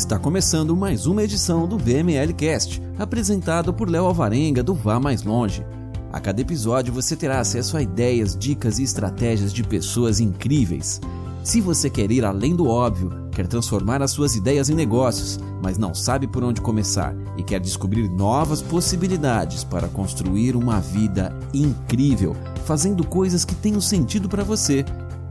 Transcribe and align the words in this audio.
Está 0.00 0.18
começando 0.18 0.74
mais 0.74 1.04
uma 1.04 1.22
edição 1.22 1.68
do 1.68 1.76
VML 1.76 2.32
Cast, 2.32 2.82
apresentado 2.98 3.70
por 3.70 3.86
Léo 3.86 4.06
Alvarenga 4.06 4.62
do 4.62 4.74
Vá 4.74 4.98
Mais 4.98 5.22
Longe. 5.22 5.62
A 6.10 6.18
cada 6.18 6.40
episódio 6.40 6.90
você 6.90 7.14
terá 7.14 7.38
acesso 7.38 7.76
a 7.76 7.82
ideias, 7.82 8.34
dicas 8.34 8.78
e 8.78 8.82
estratégias 8.82 9.52
de 9.52 9.62
pessoas 9.62 10.18
incríveis. 10.18 11.02
Se 11.44 11.60
você 11.60 11.90
quer 11.90 12.10
ir 12.10 12.24
além 12.24 12.56
do 12.56 12.66
óbvio, 12.66 13.12
quer 13.30 13.46
transformar 13.46 14.00
as 14.00 14.10
suas 14.10 14.34
ideias 14.34 14.70
em 14.70 14.74
negócios, 14.74 15.38
mas 15.62 15.76
não 15.76 15.94
sabe 15.94 16.26
por 16.26 16.42
onde 16.42 16.62
começar 16.62 17.14
e 17.36 17.42
quer 17.42 17.60
descobrir 17.60 18.08
novas 18.08 18.62
possibilidades 18.62 19.64
para 19.64 19.86
construir 19.86 20.56
uma 20.56 20.80
vida 20.80 21.30
incrível, 21.52 22.34
fazendo 22.64 23.06
coisas 23.06 23.44
que 23.44 23.54
tenham 23.54 23.82
sentido 23.82 24.30
para 24.30 24.42
você, 24.42 24.82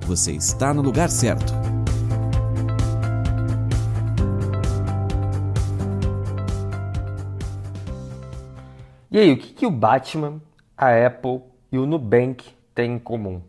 você 0.06 0.34
está 0.34 0.76
no 0.76 0.84
lugar 0.84 1.10
certo. 1.10 1.79
E 9.12 9.18
aí, 9.18 9.34
o 9.34 9.38
que, 9.38 9.54
que 9.54 9.66
o 9.66 9.72
Batman, 9.72 10.40
a 10.78 11.08
Apple 11.08 11.42
e 11.72 11.80
o 11.80 11.88
Nubank 11.88 12.46
têm 12.76 12.94
em 12.94 13.00
comum? 13.00 13.42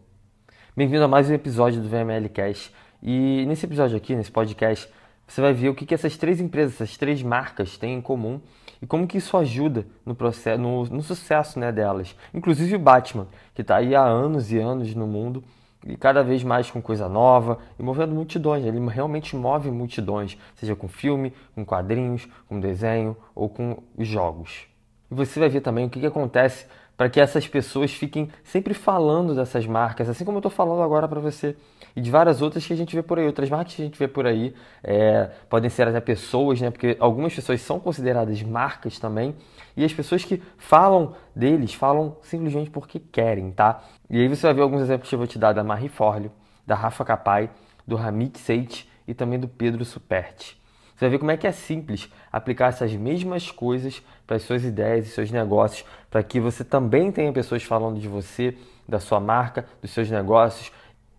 Bem-vindo 0.75 1.05
a 1.05 1.09
mais 1.09 1.29
um 1.29 1.35
episódio 1.35 1.83
do 1.83 1.87
VML 1.87 2.31
Cash. 2.31 2.73
E 3.03 3.45
nesse 3.47 3.67
episódio 3.67 3.95
aqui, 3.95 4.17
nesse 4.17 4.33
podcast, 4.33 4.91
você 5.29 5.43
vai 5.43 5.53
ver 5.53 5.69
o 5.69 5.75
que, 5.75 5.85
que 5.85 5.93
essas 5.93 6.17
três 6.17 6.41
empresas, 6.41 6.77
essas 6.77 6.97
três 6.97 7.23
marcas 7.23 7.77
têm 7.77 7.97
em 7.97 8.01
comum 8.01 8.41
e 8.81 8.87
como 8.87 9.07
que 9.07 9.19
isso 9.19 9.37
ajuda 9.37 9.87
no, 10.07 10.15
processo, 10.15 10.59
no, 10.59 10.85
no 10.85 11.03
sucesso 11.03 11.59
né, 11.59 11.71
delas. 11.71 12.17
Inclusive 12.33 12.77
o 12.77 12.79
Batman, 12.79 13.29
que 13.55 13.61
está 13.61 13.77
aí 13.77 13.95
há 13.95 14.03
anos 14.03 14.51
e 14.51 14.57
anos 14.57 14.95
no 14.95 15.07
mundo 15.07 15.45
e 15.85 15.95
cada 15.95 16.25
vez 16.25 16.43
mais 16.43 16.71
com 16.71 16.81
coisa 16.81 17.07
nova 17.07 17.59
e 17.79 17.83
movendo 17.83 18.15
multidões. 18.15 18.65
Ele 18.65 18.81
realmente 18.89 19.37
move 19.37 19.71
multidões, 19.71 20.39
seja 20.55 20.75
com 20.75 20.89
filme, 20.89 21.35
com 21.55 21.67
quadrinhos, 21.67 22.27
com 22.49 22.59
desenho 22.59 23.15
ou 23.35 23.51
com 23.51 23.83
jogos. 23.99 24.70
E 25.11 25.15
você 25.15 25.41
vai 25.41 25.49
ver 25.49 25.61
também 25.61 25.87
o 25.87 25.91
que, 25.91 26.01
que 26.01 26.07
acontece 26.07 26.67
para 27.01 27.09
que 27.09 27.19
essas 27.19 27.49
pessoas 27.49 27.91
fiquem 27.95 28.29
sempre 28.45 28.75
falando 28.75 29.35
dessas 29.35 29.67
marcas, 29.67 30.07
assim 30.07 30.23
como 30.23 30.37
eu 30.37 30.41
estou 30.41 30.51
falando 30.51 30.83
agora 30.83 31.09
para 31.09 31.19
você, 31.19 31.57
e 31.97 32.01
de 32.03 32.11
várias 32.11 32.43
outras 32.43 32.67
que 32.67 32.75
a 32.75 32.77
gente 32.77 32.95
vê 32.95 33.03
por 33.03 33.19
aí, 33.19 33.25
outras 33.25 33.49
marcas 33.49 33.75
que 33.75 33.81
a 33.81 33.85
gente 33.87 33.99
vê 33.99 34.07
por 34.07 34.27
aí, 34.27 34.55
é, 34.85 35.31
podem 35.49 35.71
ser 35.71 35.89
até 35.89 35.99
pessoas, 35.99 36.61
né? 36.61 36.71
Porque 36.71 36.99
algumas 37.01 37.35
pessoas 37.35 37.63
são 37.63 37.81
consideradas 37.81 38.43
marcas 38.43 38.99
também, 38.99 39.35
e 39.75 39.83
as 39.83 39.95
pessoas 39.95 40.27
que 40.27 40.43
falam 40.59 41.15
deles 41.35 41.73
falam 41.73 42.19
simplesmente 42.21 42.69
porque 42.69 43.01
querem, 43.01 43.51
tá? 43.51 43.83
E 44.11 44.21
aí 44.21 44.29
você 44.29 44.43
vai 44.43 44.53
ver 44.53 44.61
alguns 44.61 44.83
exemplos 44.83 45.09
que 45.09 45.15
eu 45.15 45.19
vou 45.19 45.27
te 45.27 45.39
dar 45.39 45.55
da 45.55 45.65
Marie 45.65 45.89
Forleo, 45.89 46.31
da 46.67 46.75
Rafa 46.75 47.03
Capai, 47.03 47.49
do 47.87 47.97
Ramit 47.97 48.39
Seit 48.39 48.87
e 49.09 49.15
também 49.15 49.41
do 49.41 49.49
Pedro 49.49 49.87
Superti. 49.87 50.60
Você 51.01 51.07
vai 51.07 51.13
ver 51.13 51.19
como 51.19 51.31
é 51.31 51.37
que 51.39 51.47
é 51.47 51.53
simples 51.53 52.11
aplicar 52.31 52.67
essas 52.67 52.93
mesmas 52.93 53.51
coisas 53.51 54.03
para 54.27 54.37
as 54.37 54.43
suas 54.43 54.63
ideias 54.65 55.07
e 55.07 55.11
seus 55.11 55.31
negócios, 55.31 55.83
para 56.11 56.23
que 56.23 56.39
você 56.39 56.63
também 56.63 57.11
tenha 57.11 57.33
pessoas 57.33 57.63
falando 57.63 57.99
de 57.99 58.07
você, 58.07 58.55
da 58.87 59.01
sua 59.01 59.19
marca, 59.19 59.65
dos 59.81 59.93
seus 59.93 60.11
negócios. 60.11 60.71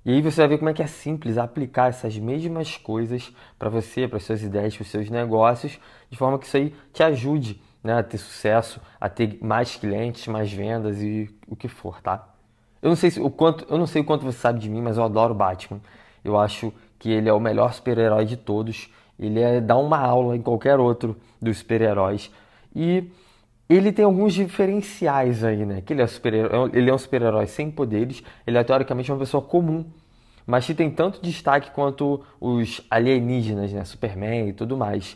E 0.06 0.12
aí 0.12 0.22
você 0.22 0.42
vai 0.42 0.50
ver 0.50 0.60
como 0.60 0.70
é 0.70 0.74
que 0.76 0.84
é 0.84 0.86
simples 0.86 1.36
aplicar 1.36 1.90
essas 1.90 2.16
mesmas 2.16 2.78
coisas 2.78 3.34
para 3.58 3.70
você, 3.70 4.08
para 4.08 4.18
as 4.18 4.24
suas 4.24 4.44
ideias, 4.44 4.76
para 4.76 4.84
os 4.84 4.92
seus 4.92 5.10
negócios, 5.10 5.80
de 6.12 6.16
forma 6.16 6.38
que 6.38 6.46
isso 6.46 6.58
aí 6.58 6.76
te 6.94 7.02
ajude 7.02 7.60
né, 7.84 7.98
a 7.98 8.04
ter 8.04 8.20
sucesso, 8.20 8.80
a 9.00 9.10
ter 9.10 9.40
mais 9.42 9.78
clientes, 9.78 10.28
mais 10.28 10.54
vendas 10.54 11.02
e 11.02 11.28
o 11.48 11.56
que 11.56 11.68
for, 11.68 12.00
tá? 12.04 12.30
Eu 12.84 12.90
não 12.90 12.96
sei 12.96 13.10
se, 13.10 13.20
o 13.20 13.32
quanto, 13.32 13.66
eu 13.68 13.80
não 13.80 13.88
sei 13.88 14.04
o 14.04 14.06
quanto 14.06 14.26
você 14.26 14.38
sabe 14.38 14.60
de 14.60 14.70
mim, 14.70 14.80
mas 14.80 14.98
eu 14.98 15.04
adoro 15.04 15.34
Batman. 15.34 15.82
Eu 16.24 16.38
acho 16.38 16.72
que 17.00 17.10
ele 17.10 17.28
é 17.28 17.34
o 17.34 17.40
melhor 17.40 17.74
super-herói 17.74 18.26
de 18.26 18.38
todos 18.38 18.88
ele 19.22 19.40
é, 19.40 19.62
dá 19.62 19.78
uma 19.78 19.98
aula 19.98 20.36
em 20.36 20.42
qualquer 20.42 20.80
outro 20.80 21.16
dos 21.42 21.60
super-heróis. 21.60 22.32
E 22.76 23.10
ele 23.70 23.92
tem 23.92 24.04
alguns 24.04 24.34
diferenciais 24.34 25.44
aí, 25.44 25.66
né? 25.66 25.82
Que 25.82 25.94
ele 25.94 26.02
é, 26.02 26.08
super 26.08 26.34
ele 26.74 26.90
é 26.90 26.94
um 26.94 26.98
super-herói 26.98 27.46
sem 27.48 27.70
poderes, 27.72 28.24
ele 28.46 28.58
é 28.58 28.64
teoricamente 28.64 29.12
uma 29.12 29.20
pessoa 29.20 29.42
comum, 29.42 29.86
mas 30.46 30.66
que 30.66 30.74
tem 30.74 30.90
tanto 30.90 31.22
destaque 31.22 31.72
quanto 31.72 32.24
os 32.40 32.86
alienígenas, 32.90 33.72
né? 33.72 33.86
Superman 33.86 34.50
e 34.50 34.54
tudo 34.54 34.76
mais. 34.76 35.16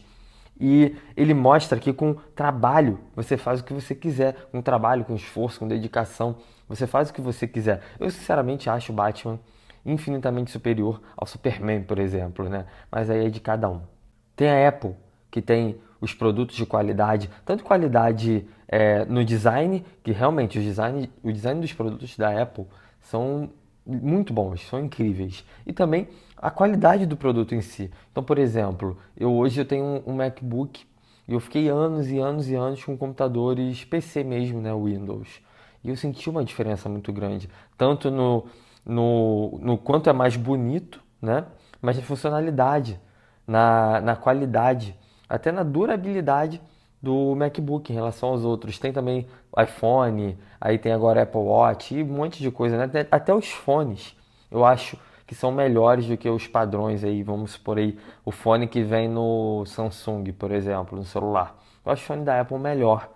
E 0.60 0.96
ele 1.18 1.34
mostra 1.34 1.80
que 1.80 1.92
com 1.92 2.14
trabalho 2.36 3.00
você 3.16 3.36
faz 3.36 3.60
o 3.60 3.64
que 3.64 3.74
você 3.74 3.94
quiser, 3.94 4.48
com 4.52 4.62
trabalho, 4.62 5.04
com 5.04 5.16
esforço, 5.16 5.60
com 5.60 5.68
dedicação, 5.68 6.38
você 6.68 6.88
faz 6.88 7.10
o 7.10 7.14
que 7.14 7.22
você 7.22 7.46
quiser. 7.48 7.82
Eu 8.00 8.10
sinceramente 8.10 8.70
acho 8.70 8.94
o 8.94 8.96
Batman 8.96 9.40
infinitamente 9.86 10.52
superior 10.52 11.02
ao 11.16 11.28
Superman, 11.28 11.84
por 11.84 12.00
exemplo, 12.00 12.48
né? 12.50 12.66
Mas 12.92 13.10
aí 13.10 13.26
é 13.26 13.30
de 13.30 13.40
cada 13.40 13.70
um. 13.70 13.95
Tem 14.36 14.50
a 14.50 14.68
Apple, 14.68 14.96
que 15.32 15.42
tem 15.42 15.78
os 16.00 16.14
produtos 16.14 16.56
de 16.56 16.66
qualidade, 16.66 17.30
tanto 17.46 17.64
qualidade 17.64 18.46
é, 18.68 19.06
no 19.06 19.24
design, 19.24 19.84
que 20.04 20.12
realmente 20.12 20.60
os 20.60 20.64
design, 20.64 21.12
o 21.24 21.32
design 21.32 21.62
dos 21.62 21.74
produtos 21.74 22.16
da 22.18 22.42
Apple 22.42 22.66
são 23.02 23.50
muito 23.86 24.34
bons, 24.34 24.68
são 24.68 24.80
incríveis. 24.80 25.46
E 25.66 25.72
também 25.72 26.08
a 26.38 26.50
qualidade 26.50 27.06
do 27.06 27.16
produto 27.16 27.56
em 27.56 27.62
si. 27.62 27.92
Então, 28.12 28.24
por 28.24 28.38
exemplo, 28.38 28.98
eu 29.16 29.34
hoje 29.34 29.62
eu 29.62 29.66
tenho 29.66 30.04
um 30.06 30.14
MacBook 30.14 30.86
e 31.28 31.34
eu 31.34 31.40
fiquei 31.40 31.70
anos 31.70 32.10
e 32.10 32.18
anos 32.20 32.50
e 32.50 32.56
anos 32.56 32.84
com 32.84 32.98
computadores 32.98 33.84
PC 33.84 34.24
mesmo, 34.24 34.62
né, 34.62 34.74
Windows. 34.74 35.42
E 35.84 35.90
eu 35.90 35.96
senti 35.96 36.30
uma 36.30 36.44
diferença 36.44 36.90
muito 36.90 37.14
grande, 37.14 37.50
tanto 37.78 38.10
no, 38.10 38.46
no, 38.86 39.60
no 39.62 39.78
quanto 39.78 40.10
é 40.10 40.14
mais 40.14 40.36
bonito, 40.36 41.02
né, 41.22 41.46
mas 41.82 41.98
na 41.98 42.04
funcionalidade 42.04 43.00
na, 43.48 44.02
na 44.02 44.16
qualidade, 44.16 44.98
até 45.28 45.52
na 45.52 45.64
durabilidade 45.64 46.62
do 47.02 47.36
MacBook 47.36 47.92
em 47.92 47.96
relação 47.96 48.30
aos 48.30 48.44
outros. 48.44 48.80
Tem 48.80 48.92
também 48.92 49.28
iPhone, 49.58 50.38
aí 50.60 50.78
tem 50.78 50.92
agora 50.92 51.22
Apple 51.22 51.40
Watch 51.40 51.96
e 51.96 52.04
um 52.04 52.08
monte 52.08 52.42
de 52.42 52.50
coisa, 52.50 52.78
né? 52.78 53.08
Até 53.12 53.34
os 53.34 53.50
fones, 53.50 54.16
eu 54.50 54.66
acho 54.66 54.98
que 55.28 55.34
são 55.34 55.52
melhores 55.52 56.06
do 56.08 56.18
que 56.18 56.30
os 56.30 56.48
padrões 56.48 57.04
aí, 57.04 57.24
vamos 57.24 57.52
supor 57.52 57.78
aí, 57.78 57.98
o 58.24 58.32
fone 58.32 58.68
que 58.68 58.84
vem 58.84 59.08
no 59.08 59.66
Samsung, 59.66 60.32
por 60.34 60.52
exemplo, 60.52 60.98
no 60.98 61.04
celular. 61.04 61.58
Eu 61.84 61.92
acho 61.92 62.04
o 62.04 62.06
fone 62.06 62.24
da 62.24 62.40
Apple 62.40 62.60
melhor. 62.60 63.10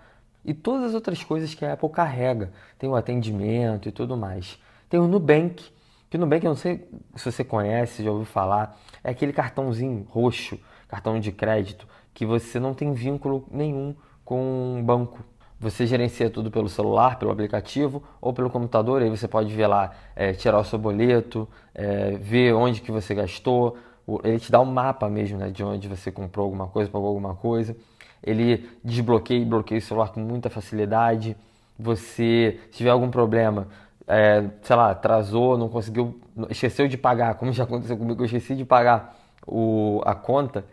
E 0.44 0.54
todas 0.54 0.88
as 0.88 0.94
outras 0.94 1.24
coisas 1.24 1.54
que 1.54 1.66
a 1.66 1.74
Apple 1.74 1.90
carrega, 1.90 2.52
tem 2.78 2.90
o 2.90 2.96
atendimento 2.96 3.90
e 3.90 3.92
tudo 3.92 4.18
mais. 4.18 4.60
Tem 4.90 5.00
o 5.00 5.08
Nubank, 5.08 5.64
que 6.10 6.18
o 6.18 6.20
Nubank, 6.20 6.44
eu 6.44 6.50
não 6.50 6.56
sei 6.56 6.88
se 7.16 7.32
você 7.32 7.44
conhece, 7.44 8.04
já 8.04 8.10
ouviu 8.10 8.26
falar, 8.26 8.78
é 9.04 9.12
aquele 9.12 9.32
cartãozinho 9.32 10.06
roxo, 10.10 10.60
cartão 10.88 11.20
de 11.20 11.32
crédito, 11.32 11.88
que 12.14 12.26
você 12.26 12.60
não 12.60 12.74
tem 12.74 12.94
vínculo 12.94 13.48
nenhum 13.52 13.96
com 14.26 14.76
um 14.78 14.84
banco. 14.84 15.24
Você 15.60 15.86
gerencia 15.86 16.30
tudo 16.30 16.50
pelo 16.50 16.70
celular, 16.70 17.20
pelo 17.20 17.32
aplicativo 17.32 18.02
ou 18.22 18.34
pelo 18.34 18.50
computador. 18.50 19.02
Aí 19.02 19.10
você 19.10 19.28
pode 19.28 19.54
ver 19.54 19.68
lá, 19.68 19.92
é, 20.16 20.34
tirar 20.34 20.60
o 20.60 20.64
seu 20.64 20.80
boleto, 20.80 21.48
é, 21.76 22.12
ver 22.12 22.54
onde 22.54 22.82
que 22.82 22.92
você 22.92 23.14
gastou. 23.14 23.78
Ele 24.24 24.40
te 24.40 24.52
dá 24.52 24.60
um 24.62 24.66
mapa 24.66 25.10
mesmo 25.10 25.38
né, 25.38 25.50
de 25.50 25.64
onde 25.64 25.88
você 25.88 26.12
comprou 26.12 26.46
alguma 26.46 26.68
coisa, 26.68 26.90
pagou 26.90 27.10
alguma 27.10 27.36
coisa. 27.36 27.76
Ele 28.24 28.70
desbloqueia 28.84 29.42
e 29.42 29.46
bloqueia 29.46 29.80
o 29.80 29.82
celular 29.82 30.10
com 30.10 30.22
muita 30.22 30.50
facilidade. 30.50 31.36
Você, 31.78 32.60
se 32.72 32.78
tiver 32.78 32.90
algum 32.90 33.10
problema, 33.10 33.68
é, 34.10 34.44
sei 34.64 34.76
lá, 34.76 34.90
atrasou, 34.90 35.56
não 35.56 35.70
conseguiu, 35.70 36.20
esqueceu 36.50 36.88
de 36.88 36.98
pagar, 36.98 37.36
como 37.36 37.54
já 37.54 37.64
aconteceu 37.64 37.96
comigo, 37.96 38.22
eu 38.22 38.26
esqueci 38.26 38.56
de 38.56 38.66
pagar 38.66 39.16
o, 39.46 40.02
a 40.04 40.16
conta. 40.16 40.66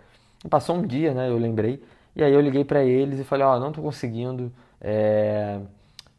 Passou 0.48 0.76
um 0.76 0.82
dia, 0.86 1.12
né? 1.12 1.28
Eu 1.28 1.36
lembrei. 1.36 1.82
E 2.14 2.25
aí 2.25 2.32
eu 2.32 2.41
liguei 2.41 2.64
para 2.64 2.82
eles 2.82 3.20
e 3.20 3.25
falei, 3.25 3.44
ó, 3.44 3.56
oh, 3.56 3.60
não 3.60 3.72
tô 3.72 3.82
conseguindo 3.82 4.50
é, 4.80 5.60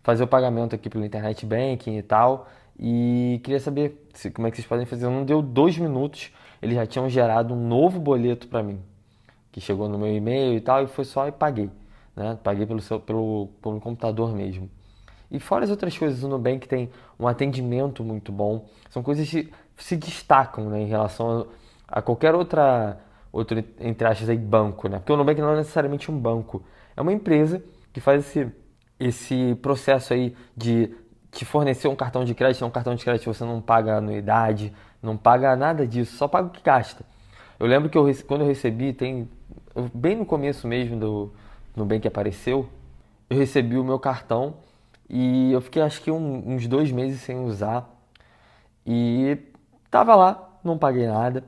fazer 0.04 0.24
o 0.24 0.28
pagamento 0.28 0.76
aqui 0.76 0.90
pelo 0.90 1.04
internet 1.04 1.44
banking 1.44 1.98
e 1.98 2.04
tal. 2.04 2.48
E 2.80 3.42
queria 3.44 3.60
saber 3.60 4.08
se, 4.14 4.30
como 4.30 4.48
é 4.48 4.52
que 4.52 4.58
vocês 4.58 4.68
podem 4.68 4.86
fazer. 4.86 5.08
Não 5.08 5.26
deu 5.26 5.42
dois 5.42 5.76
minutos, 5.78 6.32
eles 6.62 6.76
já 6.76 6.86
tinham 6.86 7.10
gerado 7.10 7.54
um 7.56 7.68
novo 7.68 8.00
boleto 8.00 8.48
para 8.48 8.62
mim, 8.62 8.80
que 9.52 9.60
chegou 9.60 9.90
no 9.90 9.98
meu 9.98 10.16
e-mail 10.16 10.56
e 10.56 10.62
tal, 10.62 10.84
e 10.84 10.88
foi 10.88 11.04
só 11.04 11.28
e 11.28 11.32
paguei. 11.32 11.72
Né? 12.16 12.38
Paguei 12.44 12.68
pelo, 12.68 12.80
seu, 12.80 13.00
pelo, 13.00 13.50
pelo 13.62 13.80
computador 13.80 14.32
mesmo. 14.36 14.70
E 15.30 15.40
fora 15.40 15.64
as 15.66 15.70
outras 15.70 15.98
coisas, 15.98 16.24
o 16.24 16.28
Nubank 16.28 16.68
tem 16.68 16.90
um 17.20 17.28
atendimento 17.28 18.04
muito 18.04 18.32
bom. 18.32 18.66
São 18.90 19.04
coisas 19.04 19.30
que 19.30 19.52
se 19.78 19.96
destacam 19.96 20.70
né, 20.70 20.82
em 20.82 20.88
relação 20.88 21.48
a, 21.88 22.00
a 22.00 22.02
qualquer 22.02 22.34
outra, 22.34 22.98
outro, 23.32 23.64
entre 23.80 24.08
aspas, 24.08 24.30
aí, 24.30 24.38
banco. 24.38 24.88
Né? 24.88 25.00
Porque 25.00 25.12
o 25.12 25.18
Nubank 25.18 25.40
não 25.42 25.54
é 25.54 25.58
necessariamente 25.58 26.10
um 26.10 26.18
banco. 26.18 26.64
É 26.96 27.02
uma 27.02 27.12
empresa 27.12 27.62
que 27.92 28.00
faz 28.00 28.26
esse, 28.26 28.52
esse 29.00 29.56
processo 29.62 30.14
aí 30.14 30.36
de 30.56 30.96
te 31.32 31.44
fornecer 31.44 31.88
um 31.88 31.96
cartão 31.96 32.24
de 32.24 32.34
crédito. 32.34 32.66
Um 32.66 32.70
cartão 32.70 32.96
de 32.96 33.04
crédito 33.04 33.32
você 33.32 33.44
não 33.44 33.62
paga 33.62 33.98
anuidade, 33.98 34.74
não 35.02 35.18
paga 35.18 35.56
nada 35.56 35.86
disso, 35.86 36.16
só 36.16 36.28
paga 36.28 36.48
o 36.48 36.52
que 36.52 36.64
gasta. 36.64 37.06
Eu 37.60 37.68
lembro 37.68 37.90
que 37.90 37.98
eu, 37.98 38.06
quando 38.28 38.42
eu 38.42 38.48
recebi, 38.48 38.94
tem 38.94 39.28
bem 39.94 40.16
no 40.16 40.26
começo 40.26 40.68
mesmo 40.68 40.98
do 40.98 41.34
Nubank 41.76 42.08
apareceu, 42.08 42.68
eu 43.30 43.38
recebi 43.38 43.78
o 43.78 43.84
meu 43.84 44.00
cartão 44.00 44.56
e 45.10 45.52
eu 45.52 45.62
fiquei 45.62 45.82
acho 45.82 46.02
que 46.02 46.12
um, 46.12 46.54
uns 46.54 46.68
dois 46.68 46.92
meses 46.92 47.22
sem 47.22 47.40
usar. 47.40 47.90
E 48.86 49.38
tava 49.90 50.16
lá, 50.16 50.60
não 50.64 50.78
paguei 50.78 51.08
nada, 51.08 51.44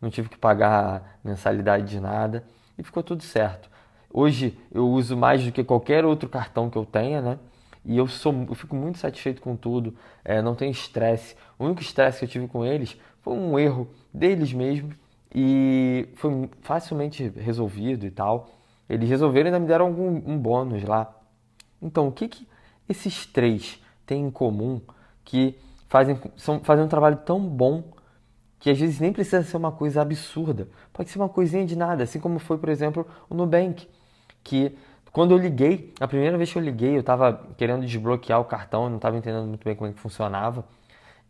não 0.00 0.10
tive 0.10 0.28
que 0.28 0.38
pagar 0.38 1.18
mensalidade 1.24 1.88
de 1.88 2.00
nada. 2.00 2.44
e 2.78 2.82
ficou 2.82 3.02
tudo 3.02 3.22
certo. 3.22 3.70
Hoje 4.12 4.58
eu 4.72 4.88
uso 4.88 5.16
mais 5.16 5.44
do 5.44 5.52
que 5.52 5.62
qualquer 5.64 6.04
outro 6.04 6.28
cartão 6.28 6.70
que 6.70 6.76
eu 6.78 6.84
tenha, 6.84 7.20
né? 7.20 7.38
E 7.84 7.96
eu, 7.96 8.08
sou, 8.08 8.32
eu 8.48 8.54
fico 8.54 8.74
muito 8.74 8.98
satisfeito 8.98 9.40
com 9.40 9.54
tudo, 9.54 9.94
é, 10.24 10.42
não 10.42 10.54
tem 10.54 10.70
estresse. 10.70 11.36
O 11.58 11.64
único 11.64 11.80
estresse 11.80 12.18
que 12.18 12.24
eu 12.24 12.28
tive 12.28 12.48
com 12.48 12.64
eles 12.64 12.96
foi 13.20 13.34
um 13.34 13.58
erro 13.58 13.88
deles 14.12 14.52
mesmo 14.52 14.90
e 15.34 16.08
foi 16.16 16.50
facilmente 16.62 17.28
resolvido 17.28 18.04
e 18.04 18.10
tal. 18.10 18.50
Eles 18.88 19.08
resolveram 19.08 19.50
e 19.50 19.52
ainda 19.52 19.60
me 19.60 19.68
deram 19.68 19.86
algum, 19.86 20.08
um 20.26 20.38
bônus 20.38 20.82
lá. 20.82 21.14
Então, 21.80 22.08
o 22.08 22.12
que, 22.12 22.28
que 22.28 22.48
esses 22.88 23.26
três 23.26 23.80
têm 24.04 24.26
em 24.26 24.30
comum 24.30 24.80
que 25.24 25.58
fazem, 25.88 26.18
são, 26.36 26.60
fazem 26.60 26.84
um 26.84 26.88
trabalho 26.88 27.16
tão 27.16 27.40
bom 27.40 27.84
que 28.58 28.70
às 28.70 28.78
vezes 28.78 29.00
nem 29.00 29.12
precisa 29.12 29.42
ser 29.42 29.56
uma 29.56 29.72
coisa 29.72 30.02
absurda. 30.02 30.68
Pode 30.92 31.10
ser 31.10 31.18
uma 31.18 31.28
coisinha 31.28 31.64
de 31.64 31.76
nada, 31.76 32.04
assim 32.04 32.18
como 32.18 32.38
foi, 32.38 32.58
por 32.58 32.68
exemplo, 32.68 33.06
o 33.28 33.34
Nubank, 33.34 33.88
que 34.42 34.76
quando 35.12 35.32
eu 35.32 35.38
liguei, 35.38 35.94
a 36.00 36.06
primeira 36.06 36.36
vez 36.36 36.52
que 36.52 36.58
eu 36.58 36.62
liguei, 36.62 36.94
eu 36.94 37.00
estava 37.00 37.46
querendo 37.56 37.86
desbloquear 37.86 38.40
o 38.40 38.44
cartão, 38.44 38.88
não 38.88 38.96
estava 38.96 39.16
entendendo 39.16 39.46
muito 39.46 39.64
bem 39.64 39.74
como 39.74 39.90
é 39.90 39.92
que 39.92 39.98
funcionava. 39.98 40.64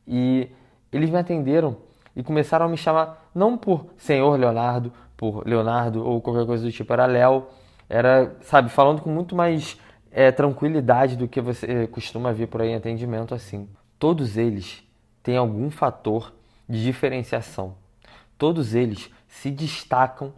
E 0.07 0.51
eles 0.91 1.11
me 1.11 1.19
atenderam 1.19 1.77
e 2.15 2.23
começaram 2.23 2.67
a 2.67 2.69
me 2.69 2.77
chamar 2.77 3.31
não 3.35 3.57
por 3.57 3.87
Senhor 3.97 4.39
Leonardo, 4.39 4.93
por 5.17 5.47
Leonardo 5.47 6.05
ou 6.05 6.21
qualquer 6.21 6.47
coisa 6.47 6.65
do 6.65 6.73
tipo, 6.73 6.93
era 6.93 7.07
Léo, 7.07 7.47
era, 7.89 8.37
sabe, 8.41 8.71
falando 8.71 9.03
com 9.03 9.11
muito 9.11 9.37
mais 9.37 9.79
é, 10.17 10.33
tranquilidade 10.33 11.15
do 11.15 11.29
que 11.29 11.43
você 11.43 11.87
costuma 11.89 12.33
ver 12.33 12.47
por 12.47 12.63
aí 12.63 12.71
em 12.71 12.75
atendimento 12.75 13.35
assim. 13.35 13.69
Todos 13.99 14.39
eles 14.39 14.83
têm 15.23 15.37
algum 15.37 15.71
fator 15.71 16.33
de 16.67 16.83
diferenciação. 16.83 17.75
Todos 18.39 18.75
eles 18.75 19.11
se 19.29 19.51
destacam 19.51 20.33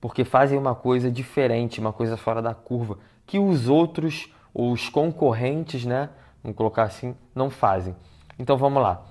porque 0.00 0.24
fazem 0.24 0.56
uma 0.56 0.76
coisa 0.76 1.10
diferente, 1.10 1.80
uma 1.80 1.92
coisa 1.92 2.16
fora 2.16 2.40
da 2.40 2.54
curva, 2.54 2.98
que 3.26 3.36
os 3.36 3.68
outros, 3.68 4.32
os 4.54 4.88
concorrentes, 4.88 5.84
né, 5.84 6.08
vamos 6.40 6.56
colocar 6.56 6.84
assim, 6.84 7.12
não 7.34 7.50
fazem. 7.50 7.96
Então 8.38 8.56
vamos 8.56 8.80
lá. 8.80 9.04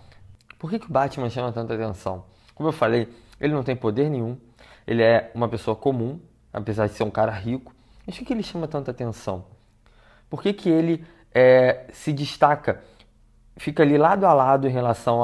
Por 0.57 0.69
que, 0.69 0.79
que 0.79 0.85
o 0.85 0.93
Batman 0.93 1.29
chama 1.29 1.51
tanta 1.51 1.73
atenção? 1.73 2.23
Como 2.53 2.69
eu 2.69 2.73
falei, 2.73 3.09
ele 3.37 3.53
não 3.53 3.63
tem 3.63 3.75
poder 3.75 4.09
nenhum, 4.09 4.37
ele 4.87 5.03
é 5.03 5.29
uma 5.35 5.49
pessoa 5.49 5.75
comum, 5.75 6.21
apesar 6.53 6.87
de 6.87 6.93
ser 6.93 7.03
um 7.03 7.11
cara 7.11 7.33
rico. 7.33 7.75
Mas 8.07 8.17
por 8.17 8.25
que 8.25 8.31
ele 8.31 8.43
chama 8.43 8.65
tanta 8.65 8.91
atenção? 8.91 9.54
Por 10.29 10.41
que, 10.41 10.53
que 10.53 10.69
ele 10.69 11.05
é, 11.33 11.85
se 11.91 12.11
destaca, 12.13 12.81
fica 13.57 13.83
ali 13.83 13.97
lado 13.97 14.25
a 14.25 14.33
lado 14.33 14.67
em 14.67 14.71
relação 14.71 15.23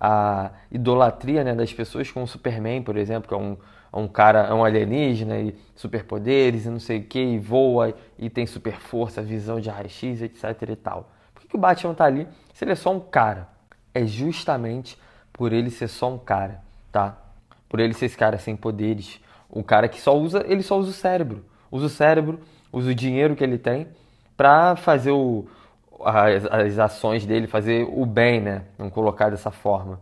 à 0.00 0.50
idolatria 0.70 1.44
né, 1.44 1.54
das 1.54 1.72
pessoas 1.72 2.10
com 2.10 2.22
o 2.22 2.26
Superman, 2.26 2.82
por 2.82 2.96
exemplo, 2.96 3.28
que 3.28 3.34
é 3.34 3.36
um, 3.38 3.56
é 3.92 3.96
um 3.96 4.08
cara, 4.08 4.40
é 4.40 4.54
um 4.54 4.64
alienígena 4.64 5.38
e 5.38 5.56
superpoderes 5.74 6.66
e 6.66 6.70
não 6.70 6.80
sei 6.80 6.98
o 6.98 7.04
que, 7.04 7.20
e 7.20 7.38
voa 7.38 7.94
e 8.18 8.28
tem 8.28 8.46
super 8.46 8.76
força, 8.76 9.22
visão 9.22 9.60
de 9.60 9.70
raio-x, 9.70 10.22
etc 10.22 10.68
e 10.68 10.76
tal. 10.76 11.10
Por 11.32 11.42
que, 11.42 11.48
que 11.48 11.56
o 11.56 11.60
Batman 11.60 11.92
está 11.92 12.04
ali 12.04 12.28
se 12.52 12.64
ele 12.64 12.72
é 12.72 12.76
só 12.76 12.92
um 12.92 13.00
cara? 13.00 13.48
É 13.94 14.04
justamente 14.04 14.98
por 15.32 15.52
ele 15.52 15.70
ser 15.70 15.88
só 15.88 16.12
um 16.12 16.18
cara, 16.18 16.60
tá? 16.92 17.18
por 17.74 17.80
ele 17.80 17.92
ser 17.92 18.06
esse 18.06 18.16
cara 18.16 18.38
sem 18.38 18.54
poderes, 18.54 19.20
um 19.52 19.60
cara 19.60 19.88
que 19.88 20.00
só 20.00 20.16
usa, 20.16 20.44
ele 20.46 20.62
só 20.62 20.78
usa 20.78 20.90
o 20.90 20.92
cérebro, 20.92 21.44
usa 21.72 21.86
o 21.86 21.88
cérebro, 21.88 22.38
usa 22.72 22.92
o 22.92 22.94
dinheiro 22.94 23.34
que 23.34 23.42
ele 23.42 23.58
tem 23.58 23.88
para 24.36 24.76
fazer 24.76 25.10
o, 25.10 25.46
as, 26.04 26.44
as, 26.46 26.78
ações 26.78 27.24
dele, 27.24 27.46
fazer 27.46 27.86
o 27.90 28.04
bem, 28.04 28.40
né? 28.40 28.62
Vamos 28.76 28.92
colocar 28.92 29.30
dessa 29.30 29.50
forma. 29.50 30.00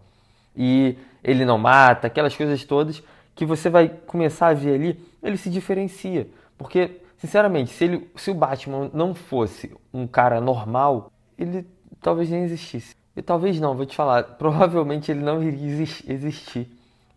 E 0.57 0.97
ele 1.23 1.45
não 1.45 1.59
mata, 1.59 2.07
aquelas 2.07 2.37
coisas 2.37 2.65
todas 2.65 3.03
que 3.35 3.45
você 3.45 3.71
vai 3.71 3.89
começar 3.89 4.49
a 4.49 4.55
ver 4.55 4.75
ali, 4.75 5.09
ele 5.23 5.37
se 5.37 5.49
diferencia, 5.49 6.27
porque 6.59 7.01
sinceramente, 7.17 7.71
se 7.73 7.85
ele, 7.85 8.11
se 8.17 8.31
o 8.31 8.35
Batman 8.35 8.91
não 8.93 9.15
fosse 9.15 9.75
um 9.93 10.07
cara 10.07 10.41
normal, 10.41 11.11
ele 11.39 11.67
talvez 12.01 12.29
nem 12.29 12.43
existisse. 12.43 12.95
E 13.17 13.23
talvez 13.23 13.59
não, 13.59 13.75
vou 13.75 13.87
te 13.87 13.97
falar, 13.97 14.23
provavelmente 14.37 15.11
ele 15.11 15.23
não 15.23 15.43
iria 15.43 15.83
existir, 16.09 16.69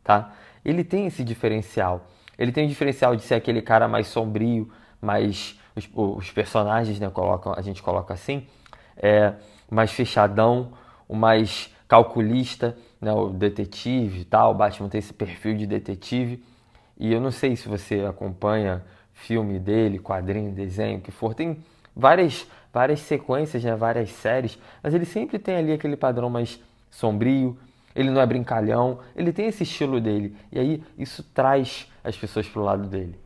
tá? 0.04 0.34
ele 0.66 0.84
tem 0.84 1.06
esse 1.06 1.24
diferencial. 1.24 2.08
Ele 2.38 2.52
tem 2.52 2.66
o 2.66 2.68
diferencial 2.68 3.16
de 3.16 3.22
ser 3.22 3.36
aquele 3.36 3.62
cara 3.62 3.88
mais 3.88 4.08
sombrio, 4.08 4.70
mais 5.00 5.58
os, 5.75 5.89
os 5.94 6.31
personagens, 6.31 7.00
né, 7.00 7.10
colocam, 7.10 7.54
a 7.56 7.62
gente 7.62 7.83
coloca 7.83 8.13
assim, 8.13 8.48
é, 8.98 9.33
mais 9.69 9.92
fechadão, 9.92 10.72
o 11.07 11.16
mais 11.16 11.74
calculista, 11.88 12.75
né, 13.00 13.12
o 13.12 13.30
detetive 13.30 14.22
e 14.22 14.25
tal. 14.25 14.51
O 14.51 14.56
Batman 14.56 14.89
tem 14.89 15.00
esse 15.00 15.13
perfil 15.13 15.56
de 15.56 15.68
detetive. 15.68 16.44
E 16.98 17.12
eu 17.12 17.19
não 17.19 17.31
sei 17.31 17.56
se 17.56 17.68
você 17.68 18.01
acompanha 18.01 18.83
filme 19.13 19.60
dele, 19.60 20.00
quadrinho, 20.00 20.51
desenho, 20.51 21.00
o 21.00 21.01
que 21.01 21.12
for. 21.12 21.33
Tem 21.33 21.63
várias, 21.95 22.48
várias 22.74 23.01
sequências, 23.01 23.63
né, 23.63 23.75
várias 23.75 24.12
séries, 24.12 24.57
mas 24.81 24.94
ele 24.94 25.06
sempre 25.06 25.39
tem 25.39 25.56
ali 25.56 25.74
aquele 25.74 25.95
padrão 25.95 26.30
mais 26.30 26.60
sombrio, 26.89 27.57
ele 27.95 28.10
não 28.10 28.21
é 28.21 28.25
brincalhão, 28.25 29.00
ele 29.16 29.31
tem 29.31 29.48
esse 29.48 29.63
estilo 29.63 30.01
dele. 30.01 30.36
E 30.51 30.60
aí 30.60 30.83
isso 30.98 31.24
traz 31.33 31.89
as 32.04 32.18
pessoas 32.18 32.48
para 32.48 32.62
o 32.62 32.66
lado 32.66 32.88
dele. 32.88 33.25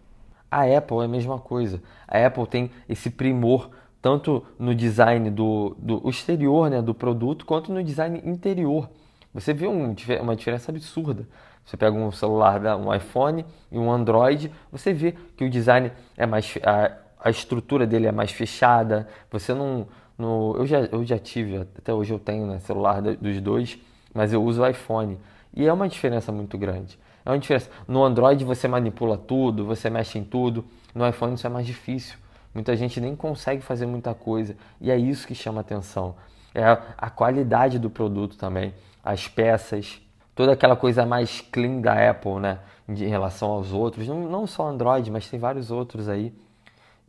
A 0.51 0.63
Apple 0.63 0.99
é 1.01 1.05
a 1.05 1.07
mesma 1.07 1.39
coisa. 1.39 1.81
A 2.07 2.25
Apple 2.25 2.47
tem 2.47 2.71
esse 2.87 3.09
primor 3.09 3.69
tanto 4.01 4.45
no 4.57 4.73
design 4.73 5.29
do, 5.29 5.75
do 5.77 6.09
exterior 6.09 6.69
né, 6.69 6.81
do 6.81 6.93
produto 6.93 7.45
quanto 7.45 7.71
no 7.73 7.83
design 7.83 8.21
interior. 8.23 8.89
Você 9.33 9.53
vê 9.53 9.67
um, 9.67 9.95
uma 10.21 10.35
diferença 10.35 10.71
absurda. 10.71 11.27
Você 11.65 11.77
pega 11.77 11.95
um 11.95 12.11
celular, 12.11 12.61
um 12.77 12.93
iPhone 12.93 13.45
e 13.71 13.77
um 13.77 13.91
Android, 13.91 14.51
você 14.71 14.91
vê 14.93 15.13
que 15.35 15.43
o 15.43 15.49
design 15.49 15.91
é 16.17 16.25
mais. 16.25 16.57
A, 16.63 16.91
a 17.21 17.29
estrutura 17.29 17.85
dele 17.85 18.07
é 18.07 18.11
mais 18.11 18.31
fechada. 18.31 19.07
Você 19.29 19.53
não. 19.53 19.87
No, 20.17 20.55
eu, 20.57 20.65
já, 20.65 20.79
eu 20.79 21.05
já 21.05 21.17
tive, 21.17 21.57
até 21.57 21.93
hoje 21.93 22.11
eu 22.11 22.19
tenho 22.19 22.45
né, 22.45 22.59
celular 22.59 23.01
dos 23.01 23.39
dois 23.39 23.79
mas 24.13 24.33
eu 24.33 24.43
uso 24.43 24.61
o 24.61 24.67
iPhone. 24.67 25.17
E 25.53 25.65
é 25.65 25.73
uma 25.73 25.87
diferença 25.87 26.31
muito 26.31 26.57
grande. 26.57 26.97
É 27.25 27.29
uma 27.29 27.39
diferença. 27.39 27.69
No 27.87 28.03
Android 28.03 28.43
você 28.43 28.67
manipula 28.67 29.17
tudo, 29.17 29.65
você 29.65 29.89
mexe 29.89 30.17
em 30.17 30.23
tudo. 30.23 30.65
No 30.93 31.07
iPhone 31.07 31.35
isso 31.35 31.45
é 31.45 31.49
mais 31.49 31.65
difícil. 31.65 32.17
Muita 32.53 32.75
gente 32.75 32.99
nem 32.99 33.15
consegue 33.15 33.61
fazer 33.61 33.85
muita 33.85 34.13
coisa. 34.13 34.55
E 34.81 34.89
é 34.89 34.97
isso 34.97 35.27
que 35.27 35.35
chama 35.35 35.61
atenção. 35.61 36.15
É 36.53 36.65
a 36.97 37.09
qualidade 37.09 37.77
do 37.77 37.89
produto 37.89 38.37
também, 38.37 38.73
as 39.03 39.27
peças, 39.27 40.01
toda 40.33 40.53
aquela 40.53 40.75
coisa 40.75 41.05
mais 41.05 41.41
clean 41.41 41.79
da 41.79 42.09
Apple, 42.09 42.39
né? 42.39 42.59
Em 42.87 43.07
relação 43.07 43.51
aos 43.51 43.71
outros. 43.71 44.07
Não, 44.07 44.27
não 44.27 44.47
só 44.47 44.67
Android, 44.67 45.11
mas 45.11 45.29
tem 45.29 45.39
vários 45.39 45.69
outros 45.69 46.09
aí. 46.09 46.33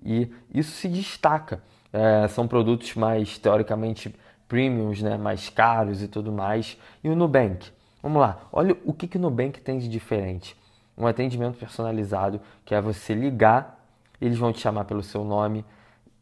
E 0.04 0.30
isso 0.52 0.72
se 0.72 0.88
destaca. 0.88 1.62
É, 1.92 2.28
são 2.28 2.46
produtos 2.46 2.94
mais 2.94 3.38
teoricamente 3.38 4.14
premiums, 4.46 5.00
né, 5.00 5.16
mais 5.16 5.48
caros 5.48 6.02
e 6.02 6.08
tudo 6.08 6.32
mais. 6.32 6.76
E 7.02 7.08
o 7.08 7.16
Nubank? 7.16 7.70
Vamos 8.02 8.20
lá, 8.20 8.48
olha 8.50 8.76
o 8.84 8.92
que, 8.92 9.06
que 9.06 9.18
o 9.18 9.20
Nubank 9.20 9.60
tem 9.60 9.78
de 9.78 9.88
diferente. 9.88 10.56
Um 10.96 11.06
atendimento 11.06 11.58
personalizado, 11.58 12.40
que 12.64 12.74
é 12.74 12.80
você 12.80 13.14
ligar, 13.14 13.84
eles 14.20 14.38
vão 14.38 14.52
te 14.52 14.60
chamar 14.60 14.84
pelo 14.84 15.02
seu 15.02 15.24
nome, 15.24 15.64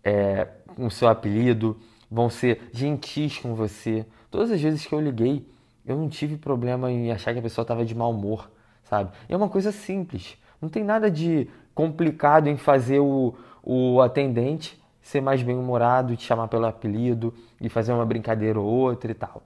é, 0.02 0.48
com 0.74 0.86
o 0.86 0.90
seu 0.90 1.08
apelido, 1.08 1.78
vão 2.10 2.28
ser 2.30 2.68
gentis 2.72 3.38
com 3.38 3.54
você. 3.54 4.04
Todas 4.30 4.50
as 4.50 4.60
vezes 4.60 4.86
que 4.86 4.94
eu 4.94 5.00
liguei, 5.00 5.46
eu 5.86 5.96
não 5.96 6.08
tive 6.08 6.36
problema 6.36 6.90
em 6.90 7.10
achar 7.10 7.32
que 7.32 7.38
a 7.38 7.42
pessoa 7.42 7.62
estava 7.62 7.84
de 7.84 7.94
mau 7.94 8.10
humor, 8.10 8.50
sabe? 8.84 9.10
é 9.28 9.36
uma 9.36 9.48
coisa 9.48 9.72
simples. 9.72 10.36
Não 10.60 10.68
tem 10.68 10.82
nada 10.82 11.10
de 11.10 11.48
complicado 11.74 12.48
em 12.48 12.56
fazer 12.56 12.98
o, 12.98 13.34
o 13.62 14.00
atendente 14.00 14.80
ser 15.00 15.20
mais 15.20 15.42
bem-humorado, 15.42 16.16
te 16.16 16.24
chamar 16.24 16.48
pelo 16.48 16.66
apelido 16.66 17.32
e 17.60 17.68
fazer 17.68 17.92
uma 17.92 18.04
brincadeira 18.04 18.60
ou 18.60 18.66
outra 18.66 19.10
e 19.10 19.14
tal. 19.14 19.42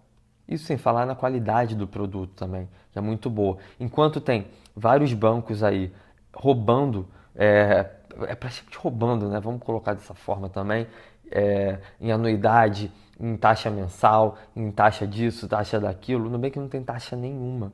Isso 0.49 0.65
sem 0.65 0.77
falar 0.77 1.07
na 1.07 1.15
qualidade 1.15 1.75
do 1.75 1.87
produto 1.87 2.33
também, 2.35 2.69
que 2.93 2.99
é 2.99 3.03
muito 3.03 3.31
boa. 3.31 3.59
Enquanto 3.79 4.21
tem 4.21 4.47
vários 4.75 5.13
bancos 5.13 5.63
aí 5.63 5.93
roubando, 6.35 7.07
é, 7.35 7.91
é 8.23 8.35
praticamente 8.35 8.77
roubando, 8.79 9.29
né? 9.29 9.41
Vamos 9.41 9.63
colocar 9.63 9.95
dessa 9.95 10.15
forma 10.15 10.49
também, 10.49 10.87
é, 11.31 11.79
em 12.01 12.13
anuidade, 12.13 12.91
em 13.19 13.37
taxa 13.37 13.71
mensal, 13.71 14.37
em 14.55 14.71
taxa 14.71 15.07
disso, 15.07 15.49
taxa 15.49 15.81
daquilo. 15.81 16.29
Bem 16.39 16.51
que 16.51 16.59
não 16.59 16.69
tem 16.69 16.83
taxa 16.83 17.17
nenhuma. 17.17 17.73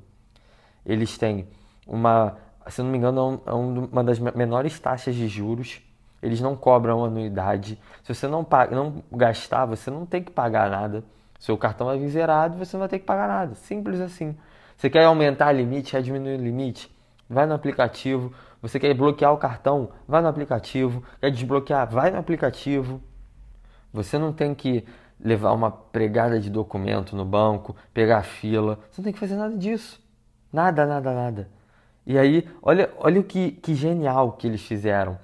Eles 0.84 1.16
têm 1.18 1.48
uma, 1.86 2.36
se 2.68 2.82
não 2.82 2.90
me 2.90 2.98
engano, 2.98 3.40
é, 3.46 3.50
é 3.50 3.54
uma 3.54 4.04
das 4.04 4.18
menores 4.18 4.78
taxas 4.78 5.14
de 5.14 5.26
juros 5.26 5.82
eles 6.22 6.40
não 6.40 6.56
cobram 6.56 7.04
anuidade. 7.04 7.78
Se 8.02 8.14
você 8.14 8.26
não, 8.26 8.44
paga, 8.44 8.74
não 8.74 9.02
gastar, 9.12 9.66
você 9.66 9.90
não 9.90 10.04
tem 10.04 10.22
que 10.22 10.30
pagar 10.30 10.68
nada. 10.70 11.04
Seu 11.38 11.56
cartão 11.56 11.86
vai 11.86 11.98
vir 11.98 12.08
zerado 12.08 12.56
e 12.56 12.58
você 12.58 12.76
não 12.76 12.80
vai 12.80 12.88
ter 12.88 12.98
que 12.98 13.04
pagar 13.04 13.28
nada. 13.28 13.54
Simples 13.54 14.00
assim. 14.00 14.36
Você 14.76 14.90
quer 14.90 15.04
aumentar 15.04 15.52
o 15.52 15.56
limite, 15.56 15.92
quer 15.92 16.02
diminuir 16.02 16.38
o 16.38 16.42
limite? 16.42 16.90
Vai 17.28 17.46
no 17.46 17.54
aplicativo. 17.54 18.32
Você 18.60 18.80
quer 18.80 18.92
bloquear 18.94 19.32
o 19.32 19.36
cartão? 19.36 19.90
Vai 20.06 20.20
no 20.20 20.28
aplicativo. 20.28 21.02
Quer 21.20 21.30
desbloquear? 21.30 21.88
Vai 21.88 22.10
no 22.10 22.18
aplicativo. 22.18 23.00
Você 23.92 24.18
não 24.18 24.32
tem 24.32 24.54
que 24.54 24.84
levar 25.20 25.52
uma 25.52 25.70
pregada 25.70 26.38
de 26.38 26.50
documento 26.50 27.16
no 27.16 27.24
banco, 27.24 27.74
pegar 27.92 28.22
fila. 28.22 28.78
Você 28.90 29.00
não 29.00 29.04
tem 29.04 29.12
que 29.12 29.18
fazer 29.18 29.36
nada 29.36 29.56
disso. 29.56 30.00
Nada, 30.52 30.86
nada, 30.86 31.12
nada. 31.12 31.48
E 32.06 32.18
aí, 32.18 32.48
olha, 32.62 32.90
olha 32.98 33.20
o 33.20 33.24
que, 33.24 33.52
que 33.52 33.74
genial 33.74 34.32
que 34.32 34.46
eles 34.46 34.62
fizeram. 34.62 35.18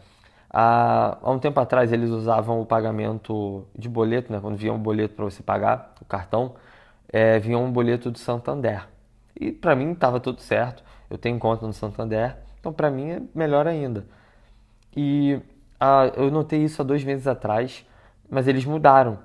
Há, 0.50 1.18
há 1.22 1.30
um 1.30 1.38
tempo 1.38 1.58
atrás 1.58 1.92
eles 1.92 2.10
usavam 2.10 2.60
o 2.60 2.66
pagamento 2.66 3.66
de 3.76 3.88
boleto, 3.88 4.32
né? 4.32 4.38
quando 4.40 4.56
vinha 4.56 4.72
um 4.72 4.78
boleto 4.78 5.14
para 5.14 5.24
você 5.24 5.42
pagar, 5.42 5.93
o 6.04 6.08
cartão, 6.08 6.54
é, 7.08 7.38
vinha 7.38 7.58
um 7.58 7.70
boleto 7.70 8.10
do 8.10 8.18
Santander. 8.18 8.86
E 9.38 9.50
para 9.52 9.74
mim 9.74 9.92
estava 9.92 10.20
tudo 10.20 10.40
certo, 10.40 10.82
eu 11.10 11.18
tenho 11.18 11.38
conta 11.38 11.66
no 11.66 11.72
Santander, 11.72 12.36
então 12.60 12.72
para 12.72 12.90
mim 12.90 13.10
é 13.10 13.22
melhor 13.34 13.66
ainda. 13.66 14.06
E 14.96 15.40
ah, 15.78 16.10
eu 16.16 16.30
notei 16.30 16.62
isso 16.62 16.80
há 16.80 16.84
dois 16.84 17.04
meses 17.04 17.26
atrás, 17.26 17.84
mas 18.30 18.48
eles 18.48 18.64
mudaram. 18.64 19.18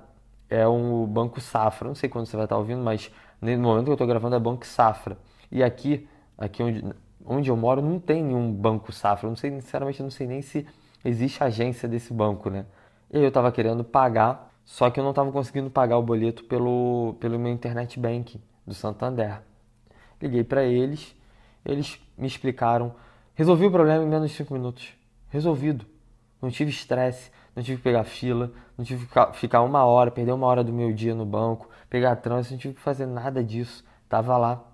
É 0.48 0.66
um 0.66 1.06
Banco 1.06 1.40
Safra, 1.40 1.86
não 1.86 1.94
sei 1.94 2.08
quando 2.08 2.26
você 2.26 2.36
vai 2.36 2.44
estar 2.44 2.58
ouvindo, 2.58 2.82
mas 2.82 3.10
no 3.40 3.56
momento 3.58 3.84
que 3.84 3.90
eu 3.90 3.94
estou 3.94 4.06
gravando 4.06 4.36
é 4.36 4.38
Banco 4.38 4.66
Safra. 4.66 5.16
E 5.50 5.62
aqui, 5.62 6.08
aqui 6.36 6.62
onde, 6.62 6.84
onde 7.24 7.50
eu 7.50 7.56
moro, 7.56 7.80
não 7.80 8.00
tem 8.00 8.22
nenhum 8.22 8.52
Banco 8.52 8.92
Safra. 8.92 9.26
Eu 9.26 9.30
não 9.30 9.36
sei, 9.36 9.50
sinceramente, 9.52 10.02
não 10.02 10.10
sei 10.10 10.26
nem 10.26 10.42
se 10.42 10.66
existe 11.04 11.42
agência 11.42 11.88
desse 11.88 12.12
banco, 12.12 12.50
né? 12.50 12.66
E 13.12 13.18
eu 13.18 13.28
estava 13.28 13.50
querendo 13.50 13.82
pagar, 13.84 14.49
só 14.64 14.90
que 14.90 15.00
eu 15.00 15.04
não 15.04 15.10
estava 15.10 15.30
conseguindo 15.32 15.70
pagar 15.70 15.98
o 15.98 16.02
boleto 16.02 16.44
pelo, 16.44 17.16
pelo 17.20 17.38
meu 17.38 17.52
internet 17.52 17.98
banking 17.98 18.40
do 18.66 18.74
Santander. 18.74 19.40
Liguei 20.20 20.44
para 20.44 20.64
eles, 20.64 21.14
eles 21.64 22.00
me 22.16 22.26
explicaram, 22.26 22.94
resolvi 23.34 23.66
o 23.66 23.70
problema 23.70 24.04
em 24.04 24.08
menos 24.08 24.30
de 24.30 24.36
5 24.36 24.52
minutos. 24.52 24.92
Resolvido. 25.28 25.86
Não 26.40 26.50
tive 26.50 26.70
estresse, 26.70 27.30
não 27.54 27.62
tive 27.62 27.78
que 27.78 27.82
pegar 27.82 28.04
fila, 28.04 28.50
não 28.76 28.84
tive 28.84 29.06
que 29.06 29.38
ficar 29.38 29.62
uma 29.62 29.84
hora, 29.84 30.10
perder 30.10 30.32
uma 30.32 30.46
hora 30.46 30.64
do 30.64 30.72
meu 30.72 30.92
dia 30.92 31.14
no 31.14 31.26
banco, 31.26 31.68
pegar 31.88 32.16
trânsito, 32.16 32.54
não 32.54 32.60
tive 32.60 32.74
que 32.74 32.80
fazer 32.80 33.06
nada 33.06 33.42
disso. 33.44 33.84
Tava 34.08 34.36
lá. 34.36 34.64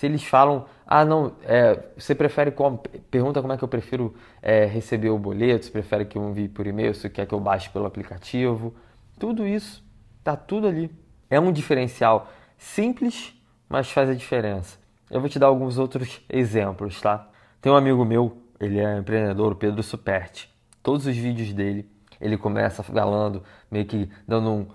Se 0.00 0.06
eles 0.06 0.24
falam, 0.24 0.64
ah, 0.86 1.04
não, 1.04 1.34
é, 1.42 1.78
você 1.94 2.14
prefere 2.14 2.50
como? 2.50 2.78
Pergunta 3.10 3.42
como 3.42 3.52
é 3.52 3.58
que 3.58 3.62
eu 3.62 3.68
prefiro 3.68 4.14
é, 4.40 4.64
receber 4.64 5.10
o 5.10 5.18
boleto, 5.18 5.66
se 5.66 5.70
prefere 5.70 6.06
que 6.06 6.16
eu 6.16 6.26
envie 6.26 6.48
por 6.48 6.66
e-mail, 6.66 6.94
se 6.94 7.10
quer 7.10 7.26
que 7.26 7.34
eu 7.34 7.38
baixe 7.38 7.68
pelo 7.68 7.84
aplicativo. 7.84 8.74
Tudo 9.18 9.46
isso, 9.46 9.84
tá 10.24 10.34
tudo 10.34 10.66
ali. 10.66 10.90
É 11.28 11.38
um 11.38 11.52
diferencial 11.52 12.32
simples, 12.56 13.38
mas 13.68 13.90
faz 13.90 14.08
a 14.08 14.14
diferença. 14.14 14.78
Eu 15.10 15.20
vou 15.20 15.28
te 15.28 15.38
dar 15.38 15.48
alguns 15.48 15.76
outros 15.76 16.22
exemplos, 16.30 16.98
tá? 16.98 17.28
Tem 17.60 17.70
um 17.70 17.76
amigo 17.76 18.02
meu, 18.02 18.38
ele 18.58 18.80
é 18.80 18.96
empreendedor, 18.96 19.52
o 19.52 19.56
Pedro 19.56 19.82
Superti. 19.82 20.50
Todos 20.82 21.04
os 21.04 21.14
vídeos 21.14 21.52
dele, 21.52 21.86
ele 22.18 22.38
começa 22.38 22.82
falando, 22.82 23.42
meio 23.70 23.84
que 23.84 24.08
dando 24.26 24.50
um. 24.50 24.66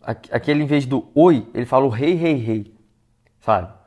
Aquele 0.00 0.62
em 0.62 0.66
vez 0.66 0.86
do 0.86 1.10
oi, 1.12 1.44
ele 1.52 1.66
fala 1.66 1.86
o 1.86 1.88
rei, 1.88 2.14
rei, 2.14 2.34
rei. 2.34 2.72
Sabe? 3.40 3.79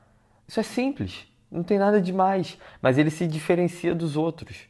Isso 0.54 0.60
é 0.60 0.64
simples, 0.64 1.26
não 1.52 1.64
tem 1.64 1.80
nada 1.80 2.00
demais, 2.00 2.60
mas 2.80 3.00
ele 3.00 3.10
se 3.10 3.26
diferencia 3.26 3.96
dos 3.96 4.16
outros. 4.16 4.68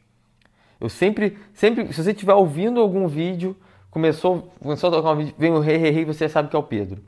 Eu 0.80 0.88
sempre, 0.88 1.38
sempre, 1.54 1.92
se 1.92 2.02
você 2.02 2.12
estiver 2.12 2.34
ouvindo 2.34 2.80
algum 2.80 3.06
vídeo, 3.06 3.54
começou, 3.92 4.54
começou 4.62 4.88
a 4.88 4.94
tocar 4.94 5.12
um 5.12 5.18
vídeo, 5.18 5.36
vem 5.38 5.52
o 5.52 5.60
rei, 5.60 5.76
rei, 5.76 5.92
rei, 5.92 6.06
você 6.06 6.30
sabe 6.30 6.48
que 6.48 6.56
é 6.56 6.60
o 6.60 6.64
Pedro. 6.64 7.04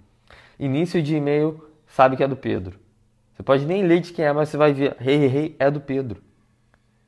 Início 0.60 1.01
de 1.01 1.15
e-mail, 1.15 1.63
sabe 1.88 2.17
que 2.17 2.24
é 2.25 2.27
do 2.27 2.36
Pedro. 2.36 2.77
Você 3.34 3.44
pode 3.44 3.65
nem 3.65 3.82
ler 3.82 4.01
de 4.01 4.12
quem 4.12 4.25
é, 4.25 4.34
mas 4.34 4.50
você 4.50 4.58
vai 4.58 4.74
ver, 4.74 4.94
rei, 5.00 5.15
rei, 5.15 5.27
rei, 5.29 5.55
é 5.58 5.72
do 5.72 5.79
Pedro. 5.79 6.22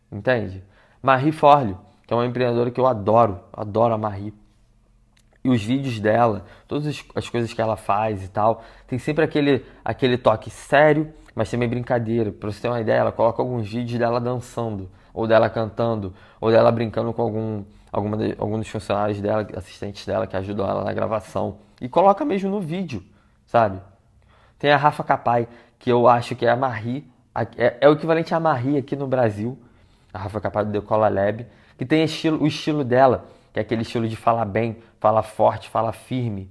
Entende? 0.09 0.63
Marie 1.03 1.33
Forleo, 1.33 1.77
que 2.07 2.13
é 2.13 2.15
uma 2.15 2.25
empreendedora 2.25 2.71
que 2.71 2.79
eu 2.79 2.87
adoro, 2.87 3.41
adoro 3.51 3.93
a 3.93 3.97
Marie. 3.97 4.33
E 5.43 5.49
os 5.49 5.61
vídeos 5.61 5.99
dela, 5.99 6.45
todas 6.65 7.03
as 7.13 7.29
coisas 7.29 7.51
que 7.51 7.61
ela 7.61 7.75
faz 7.75 8.23
e 8.23 8.29
tal, 8.29 8.63
tem 8.87 8.97
sempre 8.97 9.25
aquele, 9.25 9.65
aquele 9.83 10.17
toque 10.17 10.49
sério, 10.49 11.13
mas 11.37 11.51
também 11.51 11.69
brincadeira. 11.69 12.31
Pra 12.31 12.51
você 12.51 12.59
ter 12.61 12.67
uma 12.67 12.81
ideia, 12.81 12.97
ela 12.97 13.11
coloca 13.11 13.39
alguns 13.43 13.69
vídeos 13.69 13.99
dela 13.99 14.19
dançando, 14.19 14.89
ou 15.13 15.27
dela 15.27 15.47
cantando, 15.47 16.11
ou 16.41 16.49
dela 16.49 16.71
brincando 16.71 17.13
com 17.13 17.21
algum, 17.21 17.63
alguma 17.91 18.17
de, 18.17 18.35
algum 18.39 18.57
dos 18.57 18.67
funcionários 18.67 19.21
dela, 19.21 19.47
assistentes 19.55 20.03
dela 20.03 20.25
que 20.25 20.35
ajudam 20.35 20.67
ela 20.67 20.83
na 20.83 20.91
gravação. 20.91 21.59
E 21.79 21.87
coloca 21.87 22.25
mesmo 22.25 22.49
no 22.49 22.59
vídeo, 22.59 23.03
sabe? 23.45 23.79
Tem 24.57 24.71
a 24.71 24.77
Rafa 24.77 25.03
Capai, 25.03 25.47
que 25.77 25.91
eu 25.91 26.07
acho 26.07 26.35
que 26.35 26.43
é 26.43 26.49
a 26.49 26.55
Marie, 26.55 27.07
é, 27.55 27.77
é 27.81 27.87
o 27.87 27.93
equivalente 27.93 28.33
a 28.33 28.39
Marie 28.39 28.75
aqui 28.75 28.95
no 28.95 29.05
Brasil, 29.05 29.59
a 30.11 30.17
Rafa 30.17 30.41
Capai 30.41 30.65
do 30.65 30.71
Decola 30.71 31.07
Lab, 31.07 31.45
que 31.77 31.85
tem 31.85 32.03
estilo, 32.03 32.41
o 32.41 32.47
estilo 32.47 32.83
dela, 32.83 33.25
que 33.53 33.59
é 33.59 33.61
aquele 33.61 33.83
estilo 33.83 34.07
de 34.07 34.15
falar 34.15 34.45
bem, 34.45 34.77
falar 34.99 35.21
forte, 35.21 35.69
falar 35.69 35.91
firme, 35.91 36.49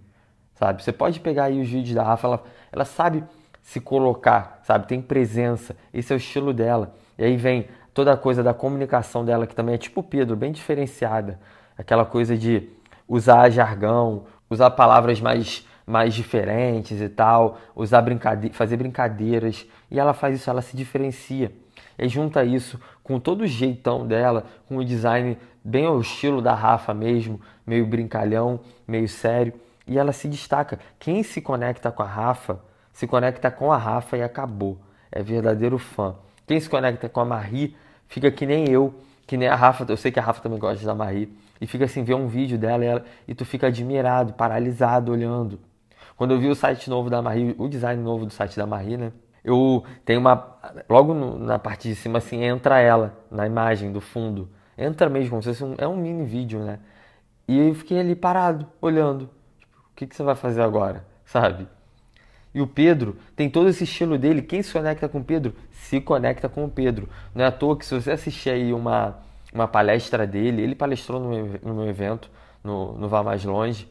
sabe? 0.55 0.85
Você 0.85 0.93
pode 0.93 1.19
pegar 1.19 1.47
aí 1.47 1.61
os 1.61 1.69
vídeos 1.69 1.97
da 1.97 2.05
Rafa, 2.05 2.29
ela, 2.29 2.45
ela 2.71 2.85
sabe 2.85 3.25
se 3.67 3.81
colocar, 3.81 4.61
sabe? 4.63 4.87
Tem 4.87 5.03
presença, 5.03 5.75
esse 5.93 6.13
é 6.13 6.17
o 6.17 6.19
estilo 6.19 6.53
dela. 6.53 6.95
E 7.19 7.25
aí 7.25 7.37
vem 7.37 7.67
toda 7.93 8.13
a 8.13 8.17
coisa 8.17 8.41
da 8.41 8.55
comunicação 8.55 9.25
dela, 9.25 9.45
que 9.45 9.57
também 9.57 9.75
é 9.75 9.79
tipo 9.79 10.05
Pedro, 10.05 10.37
bem 10.37 10.53
diferenciada. 10.53 11.41
Aquela 11.77 12.05
coisa 12.05 12.39
de 12.39 12.71
usar 13.09 13.51
jargão, 13.51 14.25
usar 14.49 14.71
palavras 14.71 15.21
mais 15.21 15.67
mais 15.85 16.15
diferentes 16.15 17.01
e 17.01 17.09
tal, 17.09 17.59
usar 17.75 18.03
brincade 18.03 18.51
fazer 18.51 18.77
brincadeiras, 18.77 19.67
e 19.91 19.99
ela 19.99 20.15
faz 20.15 20.37
isso, 20.37 20.49
ela 20.49 20.63
se 20.63 20.77
diferencia. 20.77 21.53
E 21.99 22.09
junta 22.09 22.45
isso 22.45 22.81
com 23.03 23.19
todo 23.19 23.41
o 23.43 23.47
jeitão 23.49 24.07
dela, 24.07 24.45
com 24.69 24.77
o 24.77 24.85
design 24.85 25.37
bem 25.65 25.87
ao 25.87 26.01
estilo 26.01 26.41
da 26.41 26.55
Rafa 26.55 26.95
mesmo, 26.95 27.41
meio 27.67 27.85
brincalhão, 27.85 28.61
meio 28.87 29.09
sério, 29.09 29.53
e 29.89 29.99
ela 29.99 30.13
se 30.13 30.29
destaca. 30.29 30.79
Quem 31.01 31.25
se 31.25 31.41
conecta 31.41 31.91
com 31.91 32.03
a 32.03 32.07
Rafa, 32.07 32.61
se 32.97 33.07
conecta 33.07 33.51
com 33.51 33.71
a 33.71 33.77
Rafa 33.77 34.17
e 34.17 34.23
acabou. 34.23 34.79
É 35.13 35.23
verdadeiro 35.23 35.77
fã. 35.77 36.15
Quem 36.47 36.59
se 36.59 36.67
conecta 36.67 37.11
com 37.11 37.21
a 37.21 37.27
Marie, 37.27 37.77
fica 38.09 38.31
que 38.31 38.47
nem 38.47 38.71
eu, 38.71 38.95
que 39.27 39.37
nem 39.37 39.49
a 39.49 39.55
Rafa, 39.55 39.85
eu 39.87 39.99
sei 39.99 40.11
que 40.11 40.19
a 40.19 40.23
Rafa 40.23 40.41
também 40.41 40.59
gosta 40.59 40.87
da 40.87 40.95
Marie, 40.95 41.31
e 41.61 41.67
fica 41.67 41.85
assim, 41.85 42.03
vê 42.03 42.15
um 42.15 42.27
vídeo 42.27 42.57
dela 42.57 42.83
e, 42.83 42.89
ela, 42.89 43.05
e 43.29 43.35
tu 43.35 43.45
fica 43.45 43.67
admirado, 43.67 44.33
paralisado 44.33 45.13
olhando. 45.13 45.61
Quando 46.17 46.33
eu 46.33 46.41
vi 46.41 46.49
o 46.49 46.55
site 46.55 46.89
novo 46.89 47.11
da 47.11 47.21
Marie, 47.21 47.55
o 47.59 47.69
design 47.69 48.03
novo 48.03 48.25
do 48.25 48.33
site 48.33 48.57
da 48.57 48.65
Marie, 48.65 48.97
né? 48.97 49.13
Eu 49.45 49.85
tenho 50.03 50.19
uma. 50.19 50.57
Logo 50.89 51.13
no, 51.13 51.39
na 51.39 51.59
parte 51.59 51.91
de 51.91 51.95
cima, 51.95 52.17
assim, 52.17 52.43
entra 52.43 52.81
ela 52.81 53.15
na 53.31 53.47
imagem 53.47 53.93
do 53.93 54.01
fundo. 54.01 54.49
Entra 54.77 55.11
mesmo, 55.11 55.29
como 55.29 55.43
se 55.43 55.51
fosse 55.51 55.63
um, 55.63 55.75
é 55.77 55.87
um 55.87 55.97
mini 55.97 56.25
vídeo, 56.25 56.61
né? 56.61 56.79
E 57.47 57.59
eu 57.59 57.75
fiquei 57.75 58.01
ali 58.01 58.17
parado, 58.17 58.67
olhando. 58.81 59.29
Tipo, 59.61 59.77
o 59.77 59.95
que, 59.95 60.07
que 60.07 60.17
você 60.17 60.23
vai 60.23 60.35
fazer 60.35 60.63
agora? 60.63 61.05
Sabe? 61.27 61.76
E 62.57 62.61
o 62.63 62.67
Pedro 62.67 63.19
tem 63.37 63.51
todo 63.51 63.69
esse 63.69 63.85
estilo 63.85 64.17
dele. 64.17 64.41
Quem 64.41 64.63
se 64.63 64.73
conecta 64.73 65.07
com 65.11 65.19
o 65.19 65.25
Pedro 65.25 65.55
se 65.71 66.01
conecta 66.01 66.49
com 66.49 66.65
o 66.65 66.71
Pedro. 66.71 67.07
Não 67.35 67.45
é 67.45 67.49
à 67.49 67.53
toa 67.53 67.77
que 67.77 67.85
se 67.85 67.95
você 67.95 68.11
assistir 68.11 68.49
aí 68.49 68.73
uma, 68.73 69.19
uma 69.53 69.69
palestra 69.69 70.27
dele, 70.27 70.63
ele 70.63 70.75
palestrou 70.75 71.21
no 71.21 71.59
no 71.63 71.75
meu 71.75 71.87
evento, 71.87 72.31
no, 72.65 72.95
no 72.95 73.11
Vá 73.11 73.23
Mais 73.23 73.45
Longe. 73.45 73.87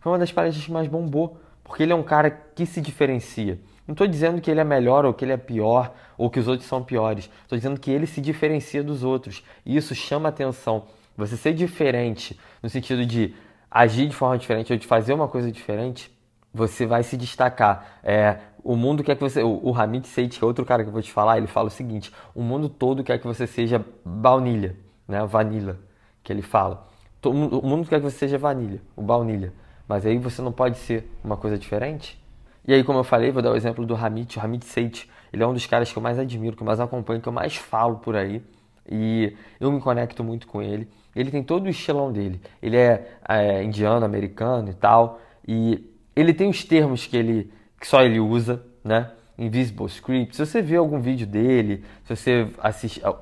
Foi 0.00 0.12
uma 0.12 0.18
das 0.18 0.30
palestras 0.30 0.66
que 0.66 0.70
mais 0.70 0.86
bombou 0.86 1.40
porque 1.64 1.82
ele 1.82 1.94
é 1.94 1.96
um 1.96 2.02
cara 2.02 2.30
que 2.30 2.66
se 2.66 2.78
diferencia. 2.78 3.58
Não 3.88 3.94
estou 3.94 4.06
dizendo 4.06 4.38
que 4.38 4.50
ele 4.50 4.60
é 4.60 4.64
melhor 4.64 5.06
ou 5.06 5.14
que 5.14 5.24
ele 5.24 5.32
é 5.32 5.38
pior 5.38 5.90
ou 6.18 6.28
que 6.28 6.38
os 6.38 6.46
outros 6.46 6.68
são 6.68 6.84
piores. 6.84 7.30
Estou 7.44 7.56
dizendo 7.56 7.80
que 7.80 7.90
ele 7.90 8.06
se 8.06 8.20
diferencia 8.20 8.82
dos 8.84 9.02
outros. 9.02 9.42
E 9.64 9.78
isso 9.78 9.94
chama 9.94 10.28
atenção. 10.28 10.84
Você 11.16 11.38
ser 11.38 11.54
diferente 11.54 12.38
no 12.62 12.68
sentido 12.68 13.06
de 13.06 13.34
agir 13.70 14.06
de 14.06 14.14
forma 14.14 14.36
diferente 14.36 14.74
ou 14.74 14.78
de 14.78 14.86
fazer 14.86 15.14
uma 15.14 15.26
coisa 15.26 15.50
diferente, 15.50 16.14
você 16.54 16.86
vai 16.86 17.02
se 17.02 17.16
destacar. 17.16 17.98
É, 18.02 18.38
o 18.62 18.76
mundo 18.76 19.02
quer 19.02 19.16
que 19.16 19.20
você. 19.20 19.42
O, 19.42 19.60
o 19.62 19.74
Hamid 19.74 20.06
Seit, 20.06 20.38
que 20.38 20.44
é 20.44 20.46
outro 20.46 20.64
cara 20.64 20.84
que 20.84 20.88
eu 20.88 20.92
vou 20.92 21.02
te 21.02 21.12
falar, 21.12 21.36
ele 21.36 21.48
fala 21.48 21.66
o 21.66 21.70
seguinte: 21.70 22.12
o 22.34 22.42
mundo 22.42 22.68
todo 22.68 23.02
quer 23.02 23.18
que 23.18 23.26
você 23.26 23.46
seja 23.46 23.84
baunilha, 24.04 24.76
né? 25.08 25.26
Vanilla, 25.26 25.78
que 26.22 26.32
ele 26.32 26.42
fala. 26.42 26.86
O 27.24 27.66
mundo 27.66 27.88
quer 27.88 27.98
que 28.00 28.04
você 28.04 28.18
seja 28.18 28.38
vanilha, 28.38 28.80
o 28.94 29.02
baunilha. 29.02 29.52
Mas 29.88 30.06
aí 30.06 30.18
você 30.18 30.40
não 30.40 30.52
pode 30.52 30.78
ser 30.78 31.10
uma 31.22 31.36
coisa 31.36 31.58
diferente? 31.58 32.22
E 32.66 32.72
aí, 32.72 32.84
como 32.84 32.98
eu 32.98 33.04
falei, 33.04 33.30
vou 33.30 33.42
dar 33.42 33.50
o 33.50 33.56
exemplo 33.56 33.84
do 33.84 33.94
Hamid, 33.94 34.38
o 34.38 34.40
Hamid 34.40 34.64
Seit. 34.64 35.10
Ele 35.32 35.42
é 35.42 35.46
um 35.46 35.52
dos 35.52 35.66
caras 35.66 35.90
que 35.90 35.98
eu 35.98 36.02
mais 36.02 36.18
admiro, 36.18 36.56
que 36.56 36.62
eu 36.62 36.66
mais 36.66 36.80
acompanho, 36.80 37.20
que 37.20 37.28
eu 37.28 37.32
mais 37.32 37.56
falo 37.56 37.96
por 37.96 38.14
aí. 38.14 38.42
E 38.90 39.36
eu 39.58 39.72
me 39.72 39.80
conecto 39.80 40.22
muito 40.22 40.46
com 40.46 40.62
ele. 40.62 40.88
Ele 41.14 41.30
tem 41.30 41.42
todo 41.42 41.66
o 41.66 41.68
estilão 41.68 42.12
dele. 42.12 42.40
Ele 42.62 42.76
é, 42.76 43.18
é 43.28 43.62
indiano, 43.62 44.04
americano 44.04 44.70
e 44.70 44.74
tal. 44.74 45.20
E 45.46 45.93
ele 46.14 46.32
tem 46.32 46.48
os 46.48 46.64
termos 46.64 47.06
que 47.06 47.16
ele 47.16 47.50
que 47.80 47.86
só 47.86 48.02
ele 48.02 48.18
usa, 48.18 48.64
né? 48.82 49.10
Invisible 49.36 49.86
Script. 49.86 50.36
Se 50.36 50.46
você 50.46 50.62
ver 50.62 50.76
algum 50.76 51.00
vídeo 51.00 51.26
dele, 51.26 51.84
se 52.04 52.16
você 52.16 52.48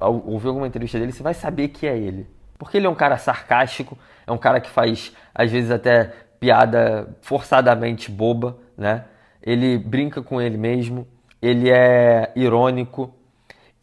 ouvir 0.01 0.49
alguma 0.49 0.67
entrevista 0.67 0.99
dele, 0.99 1.11
você 1.11 1.23
vai 1.23 1.35
saber 1.35 1.69
que 1.69 1.87
é 1.87 1.97
ele. 1.97 2.27
Porque 2.59 2.77
ele 2.77 2.87
é 2.87 2.91
um 2.91 2.95
cara 2.95 3.17
sarcástico, 3.17 3.99
é 4.27 4.31
um 4.31 4.39
cara 4.39 4.61
que 4.61 4.71
faz, 4.71 5.13
às 5.35 5.51
vezes, 5.51 5.71
até 5.71 6.13
piada 6.39 7.17
forçadamente 7.23 8.11
boba, 8.11 8.59
né? 8.77 9.05
Ele 9.43 9.79
brinca 9.79 10.23
com 10.23 10.41
ele 10.41 10.57
mesmo, 10.57 11.09
ele 11.41 11.71
é 11.71 12.31
irônico, 12.37 13.13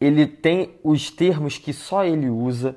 ele 0.00 0.26
tem 0.26 0.78
os 0.82 1.10
termos 1.10 1.58
que 1.58 1.72
só 1.72 2.04
ele 2.04 2.30
usa, 2.30 2.76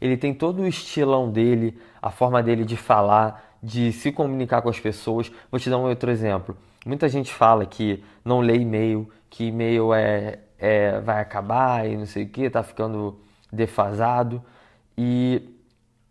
ele 0.00 0.16
tem 0.16 0.32
todo 0.32 0.62
o 0.62 0.66
estilão 0.68 1.30
dele, 1.30 1.76
a 2.00 2.10
forma 2.10 2.42
dele 2.42 2.64
de 2.64 2.76
falar, 2.76 3.49
de 3.62 3.92
se 3.92 4.10
comunicar 4.12 4.62
com 4.62 4.68
as 4.68 4.80
pessoas. 4.80 5.30
Vou 5.50 5.60
te 5.60 5.68
dar 5.68 5.78
um 5.78 5.88
outro 5.88 6.10
exemplo. 6.10 6.56
Muita 6.84 7.08
gente 7.08 7.32
fala 7.32 7.66
que 7.66 8.02
não 8.24 8.40
lê 8.40 8.56
e-mail, 8.56 9.08
que 9.28 9.44
e-mail 9.44 9.92
é, 9.92 10.38
é, 10.58 11.00
vai 11.00 11.20
acabar 11.20 11.86
e 11.88 11.96
não 11.96 12.06
sei 12.06 12.24
o 12.24 12.28
que, 12.28 12.48
tá 12.48 12.62
ficando 12.62 13.18
defasado. 13.52 14.42
E 14.96 15.42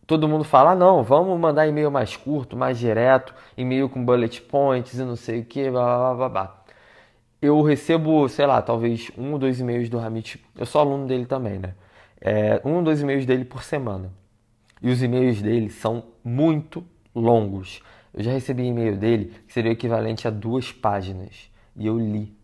todo 0.06 0.27
mundo 0.27 0.44
fala: 0.44 0.72
ah, 0.72 0.75
não, 0.75 1.03
vamos 1.03 1.39
mandar 1.39 1.68
e-mail 1.68 1.91
mais 1.91 2.15
curto, 2.15 2.56
mais 2.56 2.77
direto, 2.77 3.34
e-mail 3.58 3.89
com 3.89 4.03
bullet 4.03 4.41
points 4.41 4.94
e 4.94 5.03
não 5.03 5.15
sei 5.15 5.41
o 5.41 5.46
que, 5.46 5.70
blá 5.70 5.98
blá 5.98 6.13
blá 6.15 6.29
blá. 6.29 6.63
Eu 7.41 7.62
recebo, 7.62 8.27
sei 8.27 8.46
lá, 8.46 8.62
talvez 8.62 9.12
um 9.18 9.34
ou 9.34 9.39
dois 9.39 9.60
e-mails 9.60 9.89
do 9.89 9.98
Hamid, 10.00 10.44
eu 10.58 10.65
sou 10.65 10.82
aluno 10.82 11.08
dele 11.08 11.25
também, 11.25 11.58
né? 11.58 11.74
É, 12.20 12.62
um 12.65 12.75
ou 12.75 12.84
dois 12.84 13.01
e-mails 13.01 13.25
dele 13.25 13.46
por 13.46 13.63
semana. 13.63 14.12
E 14.82 14.89
os 14.89 15.01
e-mails 15.01 15.41
dele 15.41 15.70
são 15.70 16.03
muito 16.24 16.84
longos. 17.13 17.82
Eu 18.13 18.24
já 18.24 18.32
recebi 18.32 18.63
e-mail 18.63 18.98
dele 18.98 19.34
que 19.48 19.54
seria 19.54 19.72
o 19.72 19.74
equivalente 19.74 20.28
a 20.28 20.32
duas 20.32 20.72
páginas. 20.72 21.50
E 21.75 21.86
eu 21.86 21.98
li. 21.98 22.36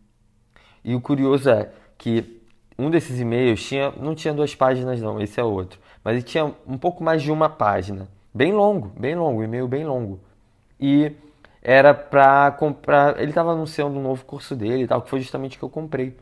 E 0.83 0.93
o 0.93 1.01
curioso 1.01 1.49
é 1.49 1.71
que 1.97 2.41
um 2.77 2.89
desses 2.89 3.19
e-mails 3.19 3.63
tinha, 3.63 3.91
não 3.91 4.13
tinha 4.13 4.33
duas 4.33 4.53
páginas 4.53 5.01
não, 5.01 5.19
esse 5.19 5.39
é 5.39 5.43
outro. 5.43 5.79
Mas 6.03 6.15
ele 6.15 6.23
tinha 6.23 6.53
um 6.67 6.77
pouco 6.77 7.03
mais 7.03 7.23
de 7.23 7.31
uma 7.31 7.49
página. 7.49 8.07
Bem 8.33 8.53
longo, 8.53 8.91
bem 8.99 9.15
longo, 9.15 9.43
e-mail 9.43 9.67
bem 9.67 9.85
longo. 9.85 10.19
E 10.79 11.13
era 11.61 11.93
para 11.93 12.51
comprar, 12.51 13.19
ele 13.19 13.31
estava 13.31 13.51
anunciando 13.51 13.97
um 13.97 14.03
novo 14.03 14.23
curso 14.25 14.55
dele 14.55 14.83
e 14.83 14.87
tal, 14.87 15.01
que 15.01 15.09
foi 15.09 15.19
justamente 15.19 15.55
o 15.55 15.59
que 15.59 15.65
eu 15.65 15.69
comprei. 15.69 16.15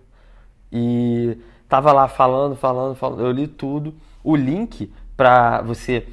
E 0.72 1.38
tava 1.68 1.92
lá 1.92 2.08
falando, 2.08 2.56
falando, 2.56 2.96
falando, 2.96 3.26
eu 3.26 3.32
li 3.32 3.48
tudo. 3.48 3.94
O 4.24 4.36
link 4.36 4.94
para 5.18 5.62
você 5.62 6.08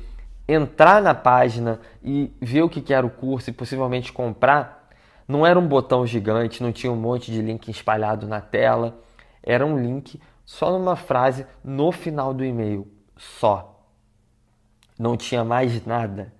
entrar 0.53 1.01
na 1.01 1.15
página 1.15 1.81
e 2.03 2.33
ver 2.41 2.63
o 2.63 2.69
que 2.69 2.93
era 2.93 3.07
o 3.07 3.11
curso 3.11 3.51
e 3.51 3.53
possivelmente 3.53 4.13
comprar, 4.13 4.89
não 5.27 5.47
era 5.47 5.59
um 5.59 5.67
botão 5.67 6.05
gigante, 6.05 6.63
não 6.63 6.73
tinha 6.73 6.91
um 6.91 6.97
monte 6.97 7.31
de 7.31 7.41
link 7.41 7.69
espalhado 7.69 8.27
na 8.27 8.41
tela, 8.41 8.99
era 9.43 9.65
um 9.65 9.79
link 9.79 10.21
só 10.45 10.73
numa 10.73 10.97
frase 10.97 11.47
no 11.63 11.93
final 11.93 12.35
do 12.35 12.45
e-mail, 12.45 12.89
só. 13.17 13.87
Não 14.99 15.17
tinha 15.17 15.45
mais 15.45 15.87
nada. 15.87 16.33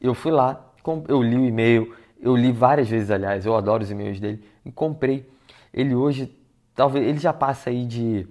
Eu 0.00 0.14
fui 0.14 0.32
lá, 0.32 0.72
eu 1.06 1.22
li 1.22 1.36
o 1.36 1.44
e-mail, 1.44 1.94
eu 2.18 2.34
li 2.34 2.52
várias 2.52 2.88
vezes, 2.88 3.10
aliás, 3.10 3.44
eu 3.44 3.54
adoro 3.54 3.82
os 3.82 3.90
e-mails 3.90 4.18
dele, 4.18 4.42
e 4.64 4.72
comprei. 4.72 5.30
Ele 5.72 5.94
hoje, 5.94 6.34
talvez, 6.74 7.06
ele 7.06 7.18
já 7.18 7.34
passa 7.34 7.68
aí 7.68 7.84
de 7.84 8.26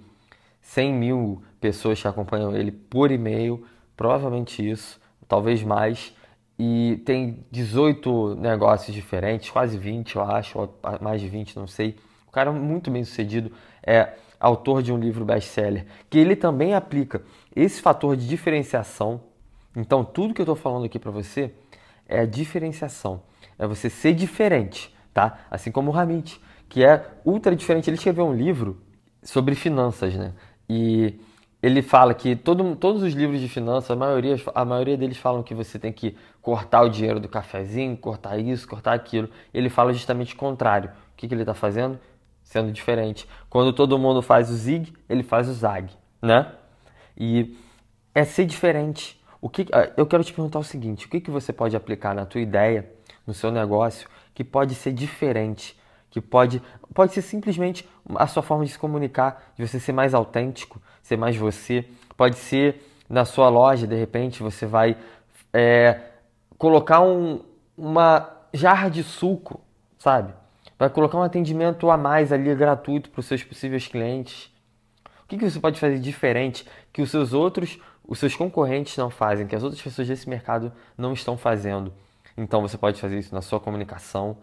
100 0.60 0.92
mil 0.92 1.42
pessoas 1.60 2.02
que 2.02 2.08
acompanham 2.08 2.54
ele 2.56 2.72
por 2.72 3.12
e-mail, 3.12 3.64
provavelmente 3.96 4.68
isso, 4.68 5.00
talvez 5.26 5.62
mais. 5.62 6.14
E 6.58 7.02
tem 7.04 7.44
18 7.50 8.36
negócios 8.36 8.94
diferentes, 8.94 9.50
quase 9.50 9.76
20, 9.76 10.16
eu 10.16 10.22
acho, 10.22 10.68
mais 11.00 11.20
de 11.20 11.28
20, 11.28 11.56
não 11.56 11.66
sei. 11.66 11.96
O 12.26 12.30
cara 12.30 12.50
muito 12.52 12.90
bem 12.90 13.04
sucedido, 13.04 13.52
é 13.82 14.14
autor 14.38 14.82
de 14.82 14.92
um 14.92 14.98
livro 14.98 15.24
best-seller, 15.24 15.86
que 16.08 16.18
ele 16.18 16.36
também 16.36 16.74
aplica 16.74 17.22
esse 17.54 17.80
fator 17.80 18.16
de 18.16 18.26
diferenciação. 18.26 19.20
Então, 19.74 20.04
tudo 20.04 20.34
que 20.34 20.40
eu 20.40 20.44
estou 20.44 20.56
falando 20.56 20.84
aqui 20.84 20.98
para 20.98 21.10
você 21.10 21.52
é 22.08 22.24
diferenciação, 22.24 23.22
é 23.58 23.66
você 23.66 23.90
ser 23.90 24.14
diferente, 24.14 24.94
tá? 25.12 25.40
Assim 25.50 25.70
como 25.70 25.90
o 25.90 25.94
Ramit, 25.94 26.40
que 26.68 26.84
é 26.84 27.06
ultra 27.24 27.54
diferente. 27.54 27.88
Ele 27.88 27.96
escreveu 27.96 28.26
um 28.26 28.34
livro 28.34 28.80
sobre 29.22 29.54
finanças, 29.54 30.14
né? 30.14 30.32
E 30.68 31.18
ele 31.66 31.82
fala 31.82 32.14
que 32.14 32.36
todo, 32.36 32.76
todos 32.76 33.02
os 33.02 33.12
livros 33.12 33.40
de 33.40 33.48
finanças, 33.48 33.90
a 33.90 33.96
maioria, 33.96 34.36
a 34.54 34.64
maioria 34.64 34.96
deles 34.96 35.16
falam 35.16 35.42
que 35.42 35.52
você 35.52 35.80
tem 35.80 35.92
que 35.92 36.16
cortar 36.40 36.82
o 36.82 36.88
dinheiro 36.88 37.18
do 37.18 37.28
cafezinho, 37.28 37.96
cortar 37.96 38.38
isso, 38.38 38.68
cortar 38.68 38.92
aquilo. 38.92 39.28
Ele 39.52 39.68
fala 39.68 39.92
justamente 39.92 40.32
o 40.32 40.36
contrário. 40.36 40.90
O 40.90 41.16
que, 41.16 41.26
que 41.26 41.34
ele 41.34 41.42
está 41.42 41.54
fazendo? 41.54 41.98
Sendo 42.44 42.70
diferente. 42.70 43.28
Quando 43.50 43.72
todo 43.72 43.98
mundo 43.98 44.22
faz 44.22 44.48
o 44.48 44.54
zig, 44.54 44.92
ele 45.08 45.24
faz 45.24 45.48
o 45.48 45.52
zag, 45.52 45.92
né? 46.22 46.52
E 47.16 47.58
é 48.14 48.22
ser 48.22 48.44
diferente. 48.44 49.20
O 49.40 49.48
que, 49.48 49.66
ah, 49.72 49.90
eu 49.96 50.06
quero 50.06 50.22
te 50.22 50.32
perguntar 50.32 50.60
o 50.60 50.64
seguinte: 50.64 51.06
o 51.06 51.08
que, 51.08 51.20
que 51.20 51.32
você 51.32 51.52
pode 51.52 51.74
aplicar 51.74 52.14
na 52.14 52.24
tua 52.24 52.40
ideia, 52.40 52.88
no 53.26 53.34
seu 53.34 53.50
negócio, 53.50 54.08
que 54.32 54.44
pode 54.44 54.76
ser 54.76 54.92
diferente 54.92 55.76
que 56.16 56.20
pode, 56.22 56.62
pode 56.94 57.12
ser 57.12 57.20
simplesmente 57.20 57.86
a 58.14 58.26
sua 58.26 58.42
forma 58.42 58.64
de 58.64 58.70
se 58.70 58.78
comunicar, 58.78 59.52
de 59.54 59.68
você 59.68 59.78
ser 59.78 59.92
mais 59.92 60.14
autêntico, 60.14 60.80
ser 61.02 61.18
mais 61.18 61.36
você. 61.36 61.84
Pode 62.16 62.36
ser 62.36 62.90
na 63.06 63.26
sua 63.26 63.50
loja, 63.50 63.86
de 63.86 63.94
repente, 63.94 64.42
você 64.42 64.64
vai 64.64 64.96
é, 65.52 66.00
colocar 66.56 67.02
um, 67.02 67.42
uma 67.76 68.30
jarra 68.50 68.88
de 68.88 69.02
suco, 69.02 69.60
sabe? 69.98 70.32
Vai 70.78 70.88
colocar 70.88 71.18
um 71.18 71.22
atendimento 71.22 71.90
a 71.90 71.98
mais 71.98 72.32
ali 72.32 72.54
gratuito 72.54 73.10
para 73.10 73.20
os 73.20 73.26
seus 73.26 73.44
possíveis 73.44 73.86
clientes. 73.86 74.50
O 75.22 75.28
que, 75.28 75.36
que 75.36 75.50
você 75.50 75.60
pode 75.60 75.78
fazer 75.78 75.98
diferente 75.98 76.66
que 76.94 77.02
os 77.02 77.10
seus 77.10 77.34
outros, 77.34 77.78
os 78.08 78.18
seus 78.18 78.34
concorrentes 78.34 78.96
não 78.96 79.10
fazem, 79.10 79.46
que 79.46 79.54
as 79.54 79.62
outras 79.62 79.82
pessoas 79.82 80.08
desse 80.08 80.26
mercado 80.30 80.72
não 80.96 81.12
estão 81.12 81.36
fazendo? 81.36 81.92
Então 82.38 82.62
você 82.62 82.78
pode 82.78 82.98
fazer 82.98 83.18
isso 83.18 83.34
na 83.34 83.42
sua 83.42 83.60
comunicação, 83.60 84.38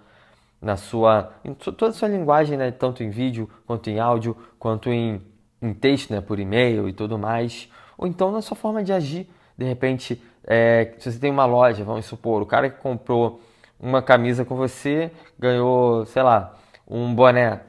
na 0.63 0.77
sua 0.77 1.33
em 1.43 1.53
toda 1.53 1.89
a 1.89 1.93
sua 1.93 2.07
linguagem, 2.07 2.57
né, 2.57 2.71
tanto 2.71 3.03
em 3.03 3.09
vídeo 3.09 3.49
quanto 3.67 3.89
em 3.89 3.99
áudio, 3.99 4.35
quanto 4.57 4.89
em, 4.89 5.21
em 5.61 5.73
texto, 5.73 6.11
né, 6.11 6.21
por 6.21 6.39
e-mail 6.39 6.87
e 6.87 6.93
tudo 6.93 7.19
mais, 7.19 7.69
ou 7.97 8.07
então 8.07 8.31
na 8.31 8.41
sua 8.41 8.55
forma 8.55 8.81
de 8.81 8.93
agir. 8.93 9.29
De 9.57 9.65
repente, 9.65 10.21
é, 10.47 10.93
se 10.97 11.11
você 11.11 11.19
tem 11.19 11.29
uma 11.29 11.45
loja, 11.45 11.83
vamos 11.83 12.05
supor, 12.05 12.41
o 12.41 12.45
cara 12.45 12.69
que 12.69 12.81
comprou 12.81 13.41
uma 13.79 14.01
camisa 14.01 14.45
com 14.45 14.55
você 14.55 15.11
ganhou, 15.37 16.05
sei 16.05 16.23
lá, 16.23 16.55
um 16.87 17.13
boné. 17.13 17.59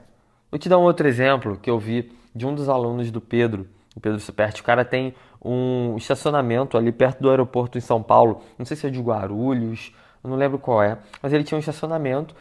Vou 0.50 0.58
te 0.58 0.68
dar 0.68 0.78
um 0.78 0.82
outro 0.82 1.08
exemplo 1.08 1.58
que 1.58 1.68
eu 1.68 1.78
vi 1.78 2.12
de 2.34 2.46
um 2.46 2.54
dos 2.54 2.68
alunos 2.68 3.10
do 3.10 3.20
Pedro, 3.20 3.66
o 3.96 4.00
Pedro 4.00 4.20
Superti. 4.20 4.60
O 4.60 4.64
cara 4.64 4.84
tem 4.84 5.14
um 5.44 5.96
estacionamento 5.96 6.78
ali 6.78 6.92
perto 6.92 7.20
do 7.20 7.28
aeroporto 7.28 7.76
em 7.76 7.80
São 7.80 8.00
Paulo, 8.02 8.40
não 8.56 8.64
sei 8.64 8.76
se 8.76 8.86
é 8.86 8.90
de 8.90 9.00
Guarulhos, 9.00 9.92
não 10.22 10.36
lembro 10.36 10.58
qual 10.58 10.82
é, 10.82 10.96
mas 11.20 11.32
ele 11.32 11.44
tinha 11.44 11.56
um 11.56 11.60
estacionamento 11.60 12.34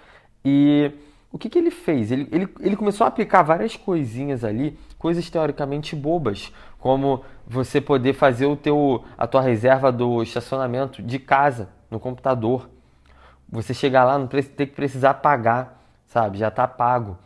e 0.43 0.91
o 1.33 1.37
que, 1.39 1.49
que 1.49 1.57
ele 1.57 1.71
fez? 1.71 2.11
Ele, 2.11 2.27
ele, 2.31 2.47
ele 2.59 2.75
começou 2.75 3.05
a 3.05 3.07
aplicar 3.07 3.41
várias 3.41 3.75
coisinhas 3.75 4.43
ali, 4.43 4.77
coisas 4.99 5.27
teoricamente 5.29 5.95
bobas, 5.95 6.53
como 6.79 7.23
você 7.47 7.81
poder 7.81 8.13
fazer 8.13 8.45
o 8.45 8.55
teu, 8.55 9.03
a 9.17 9.25
tua 9.25 9.41
reserva 9.41 9.91
do 9.91 10.21
estacionamento 10.21 11.01
de 11.01 11.17
casa, 11.17 11.69
no 11.89 11.99
computador. 11.99 12.69
Você 13.49 13.73
chegar 13.73 14.03
lá, 14.03 14.17
não 14.17 14.27
tem 14.27 14.43
que 14.43 14.67
precisar 14.67 15.15
pagar, 15.15 15.81
sabe? 16.05 16.37
Já 16.37 16.49
está 16.49 16.67
pago. 16.67 17.17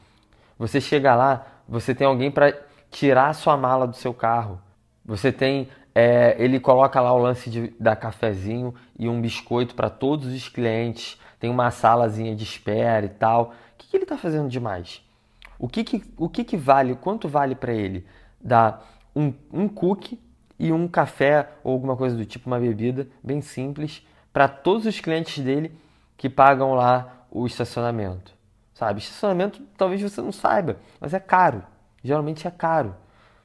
Você 0.57 0.79
chega 0.79 1.13
lá, 1.13 1.45
você 1.67 1.93
tem 1.93 2.07
alguém 2.07 2.31
para 2.31 2.57
tirar 2.89 3.27
a 3.27 3.33
sua 3.33 3.57
mala 3.57 3.85
do 3.85 3.95
seu 3.95 4.13
carro. 4.13 4.59
Você 5.05 5.31
tem, 5.31 5.67
é, 5.93 6.35
ele 6.39 6.59
coloca 6.59 6.99
lá 7.01 7.13
o 7.13 7.17
lance 7.17 7.49
de, 7.49 7.73
da 7.79 7.95
cafezinho 7.95 8.73
e 8.97 9.09
um 9.09 9.21
biscoito 9.21 9.75
para 9.75 9.89
todos 9.89 10.33
os 10.33 10.47
clientes 10.47 11.19
tem 11.39 11.49
uma 11.49 11.71
salazinha 11.71 12.35
de 12.35 12.43
espera 12.43 13.05
e 13.05 13.09
tal. 13.09 13.53
O 13.73 13.77
que, 13.77 13.87
que 13.87 13.97
ele 13.97 14.03
está 14.03 14.17
fazendo 14.17 14.49
demais? 14.49 15.03
O 15.59 15.67
que, 15.67 15.83
que, 15.83 16.03
o 16.17 16.29
que, 16.29 16.43
que 16.43 16.57
vale, 16.57 16.95
quanto 16.95 17.27
vale 17.27 17.55
para 17.55 17.73
ele 17.73 18.05
dar 18.39 18.85
um, 19.15 19.33
um 19.51 19.67
cookie 19.67 20.19
e 20.59 20.71
um 20.71 20.87
café 20.87 21.49
ou 21.63 21.73
alguma 21.73 21.95
coisa 21.95 22.15
do 22.15 22.25
tipo, 22.25 22.47
uma 22.47 22.59
bebida 22.59 23.07
bem 23.23 23.41
simples, 23.41 24.05
para 24.31 24.47
todos 24.47 24.85
os 24.85 24.99
clientes 24.99 25.43
dele 25.43 25.71
que 26.15 26.29
pagam 26.29 26.73
lá 26.73 27.25
o 27.31 27.45
estacionamento? 27.45 28.35
Sabe, 28.73 28.99
estacionamento 28.99 29.61
talvez 29.75 30.01
você 30.01 30.21
não 30.21 30.31
saiba, 30.31 30.77
mas 30.99 31.13
é 31.13 31.19
caro. 31.19 31.63
Geralmente 32.03 32.47
é 32.47 32.51
caro. 32.51 32.95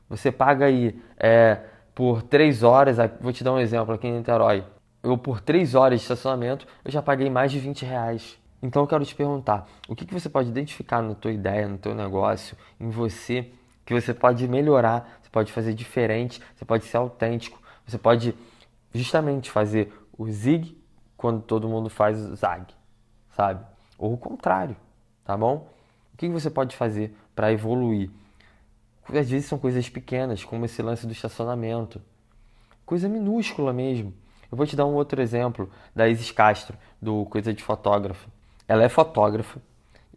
Você 0.08 0.30
paga 0.30 0.66
aí 0.66 1.00
é, 1.16 1.58
por 1.94 2.22
três 2.22 2.62
horas, 2.62 2.98
vou 3.18 3.32
te 3.32 3.42
dar 3.42 3.52
um 3.52 3.58
exemplo 3.58 3.94
aqui 3.94 4.06
em 4.06 4.18
Niterói, 4.18 4.62
eu 5.02 5.18
por 5.18 5.40
3 5.40 5.74
horas 5.74 6.00
de 6.00 6.04
estacionamento, 6.04 6.66
eu 6.84 6.90
já 6.90 7.02
paguei 7.02 7.28
mais 7.28 7.50
de 7.50 7.58
20 7.58 7.84
reais. 7.84 8.38
Então 8.62 8.82
eu 8.82 8.86
quero 8.86 9.04
te 9.04 9.14
perguntar, 9.14 9.68
o 9.88 9.96
que, 9.96 10.06
que 10.06 10.14
você 10.14 10.28
pode 10.28 10.48
identificar 10.48 11.02
na 11.02 11.14
tua 11.14 11.32
ideia, 11.32 11.66
no 11.66 11.76
teu 11.76 11.94
negócio, 11.94 12.56
em 12.78 12.88
você, 12.88 13.50
que 13.84 13.92
você 13.92 14.14
pode 14.14 14.46
melhorar, 14.46 15.18
você 15.20 15.28
pode 15.30 15.52
fazer 15.52 15.74
diferente, 15.74 16.40
você 16.54 16.64
pode 16.64 16.84
ser 16.84 16.96
autêntico, 16.96 17.60
você 17.84 17.98
pode 17.98 18.34
justamente 18.94 19.50
fazer 19.50 19.92
o 20.16 20.30
zig 20.30 20.80
quando 21.16 21.42
todo 21.42 21.68
mundo 21.68 21.90
faz 21.90 22.20
o 22.20 22.36
zag, 22.36 22.72
sabe? 23.34 23.64
Ou 23.98 24.12
o 24.12 24.16
contrário, 24.16 24.76
tá 25.24 25.36
bom? 25.36 25.68
O 26.14 26.16
que, 26.16 26.28
que 26.28 26.32
você 26.32 26.50
pode 26.50 26.76
fazer 26.76 27.16
para 27.34 27.52
evoluir? 27.52 28.10
Às 29.08 29.28
vezes 29.28 29.46
são 29.46 29.58
coisas 29.58 29.88
pequenas, 29.88 30.44
como 30.44 30.64
esse 30.64 30.80
lance 30.80 31.04
do 31.04 31.12
estacionamento. 31.12 32.00
Coisa 32.86 33.08
minúscula 33.08 33.72
mesmo 33.72 34.14
eu 34.52 34.56
vou 34.56 34.66
te 34.66 34.76
dar 34.76 34.84
um 34.84 34.92
outro 34.92 35.22
exemplo 35.22 35.70
da 35.96 36.06
Isis 36.06 36.30
Castro, 36.30 36.76
do 37.00 37.24
Coisa 37.24 37.54
de 37.54 37.62
Fotógrafo. 37.62 38.28
Ela 38.68 38.84
é 38.84 38.88
fotógrafa, 38.90 39.62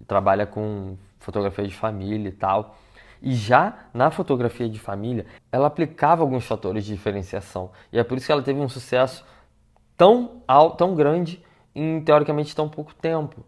trabalha 0.06 0.46
com 0.46 0.98
fotografia 1.20 1.66
de 1.66 1.74
família 1.74 2.28
e 2.28 2.34
tal. 2.34 2.76
E 3.22 3.34
já 3.34 3.88
na 3.94 4.12
fotografia 4.12 4.70
de 4.70 4.78
família, 4.78 5.26
ela 5.50 5.68
aplicava 5.68 6.22
alguns 6.22 6.46
fatores 6.46 6.84
de 6.84 6.94
diferenciação. 6.94 7.72
E 7.94 7.98
é 7.98 8.04
por 8.04 8.18
isso 8.18 8.26
que 8.26 8.32
ela 8.34 8.42
teve 8.42 8.60
um 8.60 8.68
sucesso 8.68 9.26
tão 9.96 10.42
alto, 10.46 10.78
tão 10.78 10.94
grande 10.94 11.42
em 11.74 12.02
teoricamente 12.02 12.54
tão 12.54 12.68
pouco 12.68 12.94
tempo, 12.94 13.42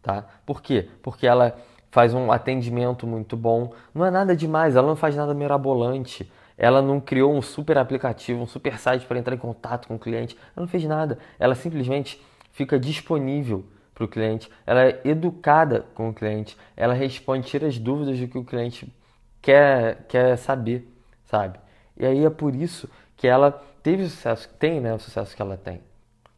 tá? 0.00 0.24
Por 0.46 0.62
quê? 0.62 0.88
Porque 1.02 1.26
ela 1.26 1.58
faz 1.90 2.14
um 2.14 2.30
atendimento 2.30 3.08
muito 3.08 3.36
bom. 3.36 3.72
Não 3.92 4.06
é 4.06 4.10
nada 4.10 4.36
demais, 4.36 4.76
ela 4.76 4.86
não 4.86 4.96
faz 4.96 5.16
nada 5.16 5.34
mirabolante. 5.34 6.30
Ela 6.58 6.82
não 6.82 7.00
criou 7.00 7.32
um 7.32 7.40
super 7.40 7.78
aplicativo, 7.78 8.42
um 8.42 8.46
super 8.46 8.78
site 8.78 9.06
para 9.06 9.18
entrar 9.18 9.34
em 9.34 9.38
contato 9.38 9.86
com 9.86 9.94
o 9.94 9.98
cliente. 9.98 10.36
Ela 10.56 10.66
não 10.66 10.68
fez 10.68 10.84
nada. 10.84 11.18
Ela 11.38 11.54
simplesmente 11.54 12.20
fica 12.52 12.78
disponível 12.78 13.64
para 13.94 14.04
o 14.04 14.08
cliente. 14.08 14.50
Ela 14.66 14.86
é 14.86 15.00
educada 15.04 15.86
com 15.94 16.08
o 16.08 16.14
cliente. 16.14 16.58
Ela 16.76 16.94
responde, 16.94 17.46
tira 17.46 17.68
as 17.68 17.78
dúvidas 17.78 18.18
do 18.18 18.26
que 18.26 18.36
o 18.36 18.44
cliente 18.44 18.92
quer, 19.40 20.04
quer 20.08 20.36
saber, 20.36 20.92
sabe? 21.24 21.58
E 21.96 22.04
aí 22.04 22.24
é 22.24 22.30
por 22.30 22.54
isso 22.54 22.88
que 23.16 23.26
ela 23.26 23.52
teve 23.82 24.02
o 24.02 24.08
sucesso, 24.08 24.48
tem 24.58 24.80
né, 24.80 24.92
o 24.92 24.98
sucesso 24.98 25.34
que 25.34 25.42
ela 25.42 25.56
tem. 25.56 25.80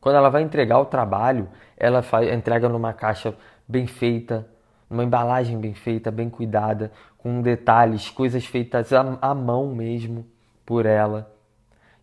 Quando 0.00 0.16
ela 0.16 0.30
vai 0.30 0.42
entregar 0.42 0.78
o 0.78 0.86
trabalho, 0.86 1.48
ela 1.76 2.02
faz, 2.02 2.32
entrega 2.32 2.68
numa 2.68 2.92
caixa 2.92 3.34
bem 3.68 3.86
feita, 3.86 4.46
numa 4.88 5.04
embalagem 5.04 5.58
bem 5.58 5.74
feita, 5.74 6.10
bem 6.10 6.30
cuidada, 6.30 6.90
com 7.22 7.42
detalhes, 7.42 8.10
coisas 8.10 8.44
feitas 8.44 8.92
à, 8.92 9.18
à 9.20 9.34
mão 9.34 9.74
mesmo 9.74 10.26
por 10.64 10.86
ela. 10.86 11.32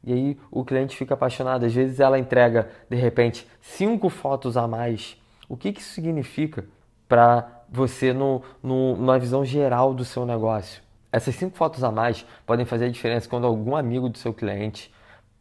E 0.03 0.13
aí 0.13 0.39
o 0.51 0.63
cliente 0.63 0.95
fica 0.95 1.13
apaixonado. 1.13 1.65
Às 1.65 1.73
vezes 1.73 1.99
ela 1.99 2.19
entrega, 2.19 2.69
de 2.89 2.95
repente, 2.95 3.47
cinco 3.62 4.10
fotos 4.10 4.56
a 4.56 4.67
mais. 4.67 5.21
O 5.49 5.58
que, 5.58 5.73
que 5.73 5.82
isso 5.82 5.93
significa 5.93 6.65
para 7.08 7.63
você 7.69 8.13
no, 8.13 8.41
no, 8.62 8.95
numa 8.95 9.19
visão 9.19 9.43
geral 9.43 9.93
do 9.93 10.06
seu 10.06 10.25
negócio? 10.25 10.82
Essas 11.12 11.36
cinco 11.36 11.58
fotos 11.58 11.84
a 11.84 11.91
mais 11.91 12.25
podem 12.45 12.65
fazer 12.65 12.86
a 12.86 12.89
diferença 12.89 13.27
quando 13.27 13.47
algum 13.47 13.75
amigo 13.75 14.10
do 14.10 14.17
seu 14.17 14.34
cliente 14.34 14.93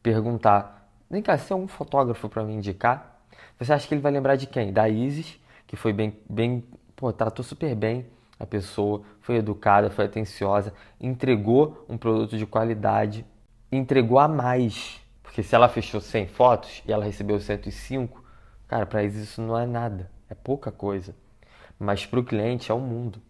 perguntar: 0.02 0.88
Vem 1.10 1.22
cá, 1.22 1.36
você 1.36 1.48
tem 1.48 1.54
algum 1.54 1.68
fotógrafo 1.68 2.28
para 2.28 2.42
me 2.44 2.54
indicar? 2.54 3.20
Você 3.58 3.72
acha 3.72 3.86
que 3.86 3.94
ele 3.94 4.00
vai 4.00 4.12
lembrar 4.12 4.36
de 4.36 4.46
quem? 4.46 4.72
Da 4.72 4.88
Isis, 4.88 5.38
que 5.66 5.76
foi 5.76 5.92
bem, 5.92 6.16
bem 6.28 6.64
pô, 6.94 7.12
tratou 7.12 7.44
super 7.44 7.74
bem 7.74 8.06
a 8.38 8.46
pessoa, 8.46 9.02
foi 9.20 9.36
educada, 9.36 9.90
foi 9.90 10.04
atenciosa, 10.04 10.72
entregou 11.00 11.84
um 11.88 11.96
produto 11.96 12.36
de 12.36 12.46
qualidade, 12.46 13.24
entregou 13.72 14.18
a 14.18 14.28
mais. 14.28 15.00
Porque 15.22 15.42
se 15.42 15.54
ela 15.54 15.68
fechou 15.68 16.00
100 16.00 16.28
fotos 16.28 16.82
e 16.86 16.92
ela 16.92 17.04
recebeu 17.04 17.40
105, 17.40 18.22
cara, 18.68 18.86
para 18.86 19.02
isso 19.04 19.40
não 19.40 19.58
é 19.58 19.66
nada, 19.66 20.10
é 20.28 20.34
pouca 20.34 20.70
coisa. 20.70 21.14
Mas 21.78 22.06
para 22.06 22.20
o 22.20 22.24
cliente 22.24 22.70
é 22.70 22.74
o 22.74 22.80
mundo. 22.80 23.20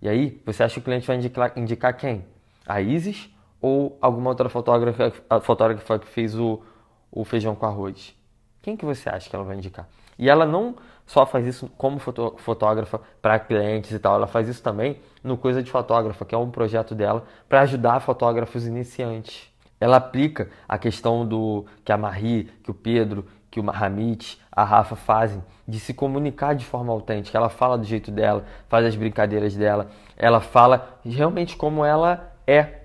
E 0.00 0.08
aí, 0.08 0.42
você 0.44 0.62
acha 0.62 0.74
que 0.74 0.80
o 0.80 0.84
cliente 0.84 1.06
vai 1.06 1.16
indicar, 1.16 1.52
indicar 1.56 1.96
quem? 1.96 2.24
A 2.66 2.80
Isis 2.80 3.30
ou 3.60 3.96
alguma 4.00 4.30
outra 4.30 4.48
fotógrafa, 4.48 5.12
fotógrafa 5.40 5.98
que 5.98 6.06
fez 6.06 6.38
o, 6.38 6.62
o 7.10 7.24
feijão 7.24 7.54
com 7.54 7.66
arroz? 7.66 8.14
Quem 8.60 8.76
que 8.76 8.84
você 8.84 9.08
acha 9.08 9.28
que 9.28 9.34
ela 9.34 9.44
vai 9.44 9.56
indicar? 9.56 9.88
E 10.18 10.28
ela 10.28 10.46
não 10.46 10.76
só 11.06 11.26
faz 11.26 11.46
isso 11.46 11.70
como 11.76 11.98
fotógrafa 11.98 13.00
para 13.20 13.38
clientes 13.38 13.90
e 13.90 13.98
tal, 13.98 14.14
ela 14.14 14.26
faz 14.26 14.48
isso 14.48 14.62
também 14.62 15.00
no 15.22 15.36
Coisa 15.36 15.62
de 15.62 15.70
Fotógrafa, 15.70 16.24
que 16.24 16.34
é 16.34 16.38
um 16.38 16.50
projeto 16.50 16.94
dela 16.94 17.24
para 17.48 17.60
ajudar 17.62 18.00
fotógrafos 18.00 18.66
iniciantes. 18.66 19.52
Ela 19.80 19.96
aplica 19.96 20.48
a 20.68 20.78
questão 20.78 21.26
do 21.26 21.66
que 21.84 21.92
a 21.92 21.96
Marie, 21.98 22.44
que 22.62 22.70
o 22.70 22.74
Pedro, 22.74 23.26
que 23.50 23.60
o 23.60 23.70
Hamid, 23.70 24.38
a 24.50 24.64
Rafa 24.64 24.96
fazem 24.96 25.42
de 25.66 25.78
se 25.78 25.94
comunicar 25.94 26.54
de 26.54 26.64
forma 26.64 26.92
autêntica. 26.92 27.36
Ela 27.36 27.48
fala 27.48 27.78
do 27.78 27.84
jeito 27.84 28.10
dela, 28.10 28.44
faz 28.68 28.86
as 28.86 28.96
brincadeiras 28.96 29.54
dela, 29.54 29.88
ela 30.16 30.40
fala 30.40 30.98
realmente 31.04 31.56
como 31.56 31.84
ela 31.84 32.32
é. 32.46 32.80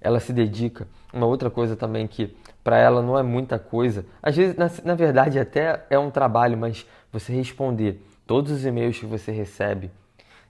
Ela 0.00 0.18
se 0.18 0.32
dedica. 0.32 0.88
Uma 1.12 1.26
outra 1.26 1.50
coisa 1.50 1.76
também 1.76 2.06
que 2.06 2.34
para 2.62 2.78
ela 2.78 3.02
não 3.02 3.18
é 3.18 3.22
muita 3.22 3.58
coisa, 3.58 4.04
às 4.22 4.36
vezes 4.36 4.56
na, 4.56 4.70
na 4.84 4.94
verdade 4.94 5.38
até 5.38 5.84
é 5.88 5.98
um 5.98 6.10
trabalho, 6.10 6.58
mas 6.58 6.86
você 7.12 7.32
responder 7.32 8.02
todos 8.26 8.52
os 8.52 8.64
e-mails 8.64 8.98
que 8.98 9.06
você 9.06 9.32
recebe, 9.32 9.90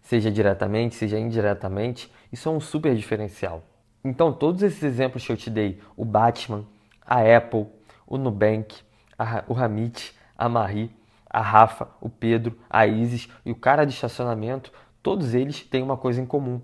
seja 0.03 0.31
diretamente, 0.31 0.95
seja 0.95 1.19
indiretamente, 1.19 2.11
isso 2.33 2.49
é 2.49 2.53
um 2.53 2.61
super 2.61 2.95
diferencial. 2.95 3.63
Então, 4.05 4.33
todos 4.33 4.63
esses 4.63 4.83
exemplos 4.83 5.25
que 5.25 5.33
eu 5.33 5.37
te 5.37 5.51
dei, 5.51 5.81
o 5.97 6.05
Batman, 6.05 6.65
a 7.07 7.21
Apple, 7.37 7.67
o 8.07 8.17
Nubank, 8.17 8.77
a, 9.19 9.45
o 9.47 9.55
Hamid, 9.55 10.13
a 10.37 10.49
Marie, 10.49 10.91
a 11.29 11.41
Rafa, 11.41 11.89
o 12.01 12.09
Pedro, 12.09 12.59
a 12.69 12.87
Isis 12.87 13.29
e 13.45 13.53
o 13.53 13.55
cara 13.55 13.85
de 13.85 13.93
estacionamento, 13.93 14.73
todos 15.03 15.35
eles 15.35 15.63
têm 15.63 15.83
uma 15.83 15.97
coisa 15.97 16.21
em 16.21 16.27
comum. 16.27 16.61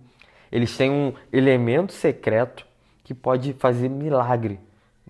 Eles 0.51 0.77
têm 0.77 0.91
um 0.91 1.13
elemento 1.33 1.93
secreto 1.93 2.67
que 3.05 3.15
pode 3.15 3.53
fazer 3.55 3.89
milagre 3.89 4.59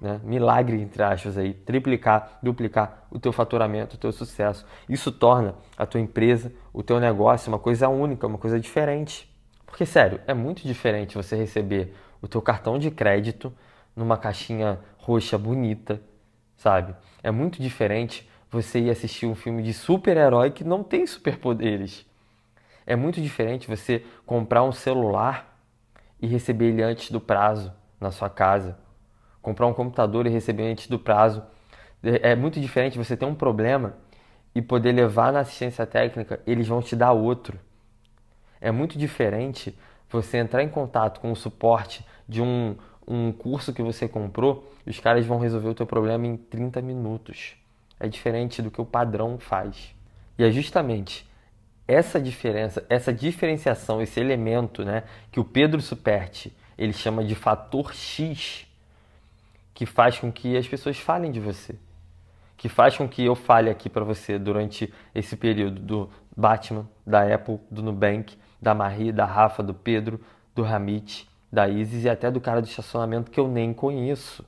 né? 0.00 0.20
milagre, 0.22 0.80
entre 0.80 1.02
aspas, 1.02 1.38
aí, 1.38 1.54
triplicar, 1.54 2.38
duplicar 2.42 3.06
o 3.10 3.18
teu 3.18 3.32
faturamento, 3.32 3.96
o 3.96 3.98
teu 3.98 4.12
sucesso. 4.12 4.66
Isso 4.88 5.10
torna 5.10 5.54
a 5.76 5.86
tua 5.86 6.00
empresa, 6.00 6.52
o 6.72 6.82
teu 6.82 7.00
negócio 7.00 7.48
uma 7.48 7.58
coisa 7.58 7.88
única, 7.88 8.26
uma 8.26 8.38
coisa 8.38 8.60
diferente. 8.60 9.30
Porque, 9.64 9.86
sério, 9.86 10.20
é 10.26 10.34
muito 10.34 10.66
diferente 10.66 11.16
você 11.16 11.36
receber 11.36 11.94
o 12.20 12.28
teu 12.28 12.42
cartão 12.42 12.78
de 12.78 12.90
crédito 12.90 13.52
numa 13.94 14.16
caixinha 14.16 14.78
roxa 14.98 15.38
bonita, 15.38 16.00
sabe? 16.56 16.94
É 17.22 17.30
muito 17.30 17.60
diferente 17.62 18.28
você 18.50 18.80
ir 18.80 18.90
assistir 18.90 19.26
um 19.26 19.34
filme 19.34 19.62
de 19.62 19.72
super-herói 19.72 20.50
que 20.50 20.62
não 20.62 20.82
tem 20.82 21.06
superpoderes. 21.06 22.06
É 22.86 22.94
muito 22.94 23.20
diferente 23.20 23.66
você 23.66 24.04
comprar 24.24 24.62
um 24.62 24.72
celular 24.72 25.58
e 26.20 26.26
receber 26.26 26.66
ele 26.66 26.82
antes 26.82 27.10
do 27.10 27.20
prazo 27.20 27.72
na 28.00 28.10
sua 28.10 28.30
casa 28.30 28.78
comprar 29.46 29.68
um 29.68 29.72
computador 29.72 30.26
e 30.26 30.28
receber 30.28 30.64
antes 30.64 30.88
do 30.88 30.98
prazo. 30.98 31.40
É 32.02 32.34
muito 32.34 32.58
diferente 32.58 32.98
você 32.98 33.16
ter 33.16 33.26
um 33.26 33.34
problema 33.34 33.94
e 34.52 34.60
poder 34.60 34.90
levar 34.90 35.32
na 35.32 35.38
assistência 35.38 35.86
técnica, 35.86 36.40
eles 36.44 36.66
vão 36.66 36.82
te 36.82 36.96
dar 36.96 37.12
outro. 37.12 37.56
É 38.60 38.72
muito 38.72 38.98
diferente 38.98 39.78
você 40.10 40.38
entrar 40.38 40.64
em 40.64 40.68
contato 40.68 41.20
com 41.20 41.30
o 41.30 41.36
suporte 41.36 42.04
de 42.28 42.42
um, 42.42 42.74
um 43.06 43.30
curso 43.30 43.72
que 43.72 43.82
você 43.82 44.08
comprou 44.08 44.68
e 44.84 44.90
os 44.90 44.98
caras 44.98 45.24
vão 45.24 45.38
resolver 45.38 45.68
o 45.68 45.74
teu 45.74 45.86
problema 45.86 46.26
em 46.26 46.36
30 46.36 46.82
minutos. 46.82 47.54
É 48.00 48.08
diferente 48.08 48.60
do 48.60 48.70
que 48.70 48.80
o 48.80 48.84
padrão 48.84 49.38
faz. 49.38 49.94
E 50.36 50.42
é 50.42 50.50
justamente 50.50 51.24
essa 51.86 52.20
diferença, 52.20 52.84
essa 52.90 53.12
diferenciação, 53.12 54.02
esse 54.02 54.18
elemento 54.18 54.84
né, 54.84 55.04
que 55.30 55.38
o 55.38 55.44
Pedro 55.44 55.80
Superti 55.80 56.52
ele 56.76 56.92
chama 56.92 57.24
de 57.24 57.36
fator 57.36 57.94
X 57.94 58.65
que 59.76 59.84
faz 59.84 60.18
com 60.18 60.32
que 60.32 60.56
as 60.56 60.66
pessoas 60.66 60.98
falem 60.98 61.30
de 61.30 61.38
você. 61.38 61.78
Que 62.56 62.66
faz 62.66 62.96
com 62.96 63.06
que 63.06 63.22
eu 63.22 63.34
fale 63.34 63.68
aqui 63.68 63.90
para 63.90 64.02
você 64.02 64.38
durante 64.38 64.90
esse 65.14 65.36
período 65.36 65.78
do 65.78 66.10
Batman, 66.34 66.88
da 67.06 67.22
Apple, 67.22 67.60
do 67.70 67.82
Nubank, 67.82 68.38
da 68.60 68.72
Marie, 68.72 69.12
da 69.12 69.26
Rafa, 69.26 69.62
do 69.62 69.74
Pedro, 69.74 70.18
do 70.54 70.64
Hamid, 70.64 71.28
da 71.52 71.68
Isis 71.68 72.04
e 72.04 72.08
até 72.08 72.30
do 72.30 72.40
cara 72.40 72.62
do 72.62 72.66
estacionamento 72.66 73.30
que 73.30 73.38
eu 73.38 73.48
nem 73.48 73.74
conheço. 73.74 74.42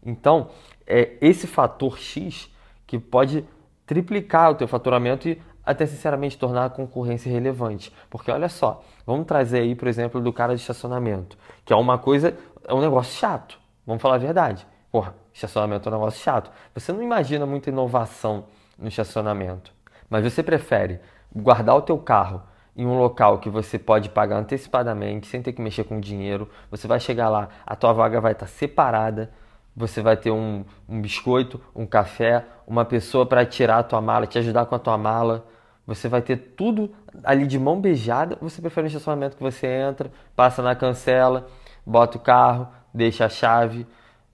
Então, 0.00 0.50
é 0.86 1.18
esse 1.20 1.48
fator 1.48 1.98
X 1.98 2.48
que 2.86 3.00
pode 3.00 3.44
triplicar 3.84 4.52
o 4.52 4.54
teu 4.54 4.68
faturamento 4.68 5.28
e 5.28 5.42
até 5.66 5.86
sinceramente 5.86 6.38
tornar 6.38 6.66
a 6.66 6.70
concorrência 6.70 7.32
relevante. 7.32 7.92
Porque 8.08 8.30
olha 8.30 8.48
só, 8.48 8.84
vamos 9.04 9.26
trazer 9.26 9.58
aí, 9.58 9.74
por 9.74 9.88
exemplo, 9.88 10.20
do 10.20 10.32
cara 10.32 10.54
de 10.54 10.60
estacionamento, 10.60 11.36
que 11.64 11.72
é 11.72 11.76
uma 11.76 11.98
coisa, 11.98 12.38
é 12.64 12.72
um 12.72 12.80
negócio 12.80 13.18
chato. 13.18 13.63
Vamos 13.86 14.02
falar 14.02 14.16
a 14.16 14.18
verdade. 14.18 14.66
Porra, 14.90 15.14
estacionamento 15.32 15.88
é 15.88 15.92
um 15.92 15.94
negócio 15.96 16.22
chato. 16.22 16.50
Você 16.74 16.92
não 16.92 17.02
imagina 17.02 17.44
muita 17.44 17.70
inovação 17.70 18.44
no 18.78 18.88
estacionamento. 18.88 19.72
Mas 20.08 20.24
você 20.24 20.42
prefere 20.42 21.00
guardar 21.34 21.76
o 21.76 21.82
teu 21.82 21.98
carro 21.98 22.42
em 22.76 22.86
um 22.86 22.98
local 22.98 23.38
que 23.38 23.48
você 23.48 23.78
pode 23.78 24.08
pagar 24.08 24.36
antecipadamente, 24.36 25.26
sem 25.26 25.42
ter 25.42 25.52
que 25.52 25.62
mexer 25.62 25.84
com 25.84 26.00
dinheiro. 26.00 26.48
Você 26.70 26.88
vai 26.88 26.98
chegar 26.98 27.28
lá, 27.28 27.48
a 27.66 27.76
tua 27.76 27.92
vaga 27.92 28.20
vai 28.20 28.32
estar 28.32 28.46
separada. 28.46 29.30
Você 29.76 30.00
vai 30.00 30.16
ter 30.16 30.30
um, 30.30 30.64
um 30.88 31.00
biscoito, 31.00 31.60
um 31.74 31.84
café, 31.84 32.44
uma 32.66 32.84
pessoa 32.84 33.26
para 33.26 33.44
tirar 33.44 33.78
a 33.78 33.82
tua 33.82 34.00
mala, 34.00 34.26
te 34.26 34.38
ajudar 34.38 34.66
com 34.66 34.74
a 34.74 34.78
tua 34.78 34.96
mala. 34.96 35.44
Você 35.86 36.08
vai 36.08 36.22
ter 36.22 36.36
tudo 36.36 36.90
ali 37.22 37.46
de 37.46 37.58
mão 37.58 37.80
beijada. 37.80 38.38
Você 38.40 38.60
prefere 38.60 38.84
um 38.84 38.88
estacionamento 38.88 39.36
que 39.36 39.42
você 39.42 39.66
entra, 39.66 40.10
passa 40.36 40.62
na 40.62 40.74
cancela, 40.74 41.48
bota 41.84 42.16
o 42.16 42.20
carro, 42.20 42.68
deixa 42.94 43.26
a 43.26 43.28
chave, 43.28 43.84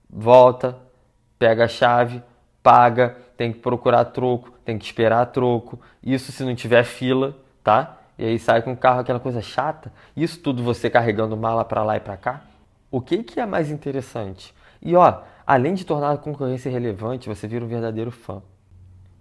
volta, 0.07 0.77
pega 1.39 1.65
a 1.65 1.67
chave, 1.67 2.21
paga, 2.61 3.17
tem 3.35 3.51
que 3.51 3.59
procurar 3.59 4.05
troco, 4.05 4.51
tem 4.63 4.77
que 4.77 4.85
esperar 4.85 5.25
troco. 5.27 5.79
Isso 6.03 6.31
se 6.31 6.43
não 6.43 6.53
tiver 6.53 6.83
fila, 6.83 7.35
tá? 7.63 7.97
E 8.19 8.25
aí 8.25 8.37
sai 8.37 8.61
com 8.61 8.73
o 8.73 8.77
carro 8.77 8.99
aquela 8.99 9.19
coisa 9.19 9.41
chata. 9.41 9.91
Isso 10.15 10.39
tudo 10.39 10.63
você 10.63 10.89
carregando 10.89 11.35
mala 11.35 11.65
para 11.65 11.83
lá 11.83 11.97
e 11.97 11.99
para 11.99 12.15
cá. 12.15 12.41
O 12.91 13.01
que, 13.01 13.23
que 13.23 13.39
é 13.39 13.45
mais 13.47 13.71
interessante? 13.71 14.53
E 14.79 14.95
ó, 14.95 15.21
além 15.47 15.73
de 15.73 15.83
tornar 15.83 16.11
a 16.11 16.17
concorrência 16.17 16.69
relevante, 16.71 17.27
você 17.27 17.47
vira 17.47 17.65
um 17.65 17.67
verdadeiro 17.67 18.11
fã. 18.11 18.43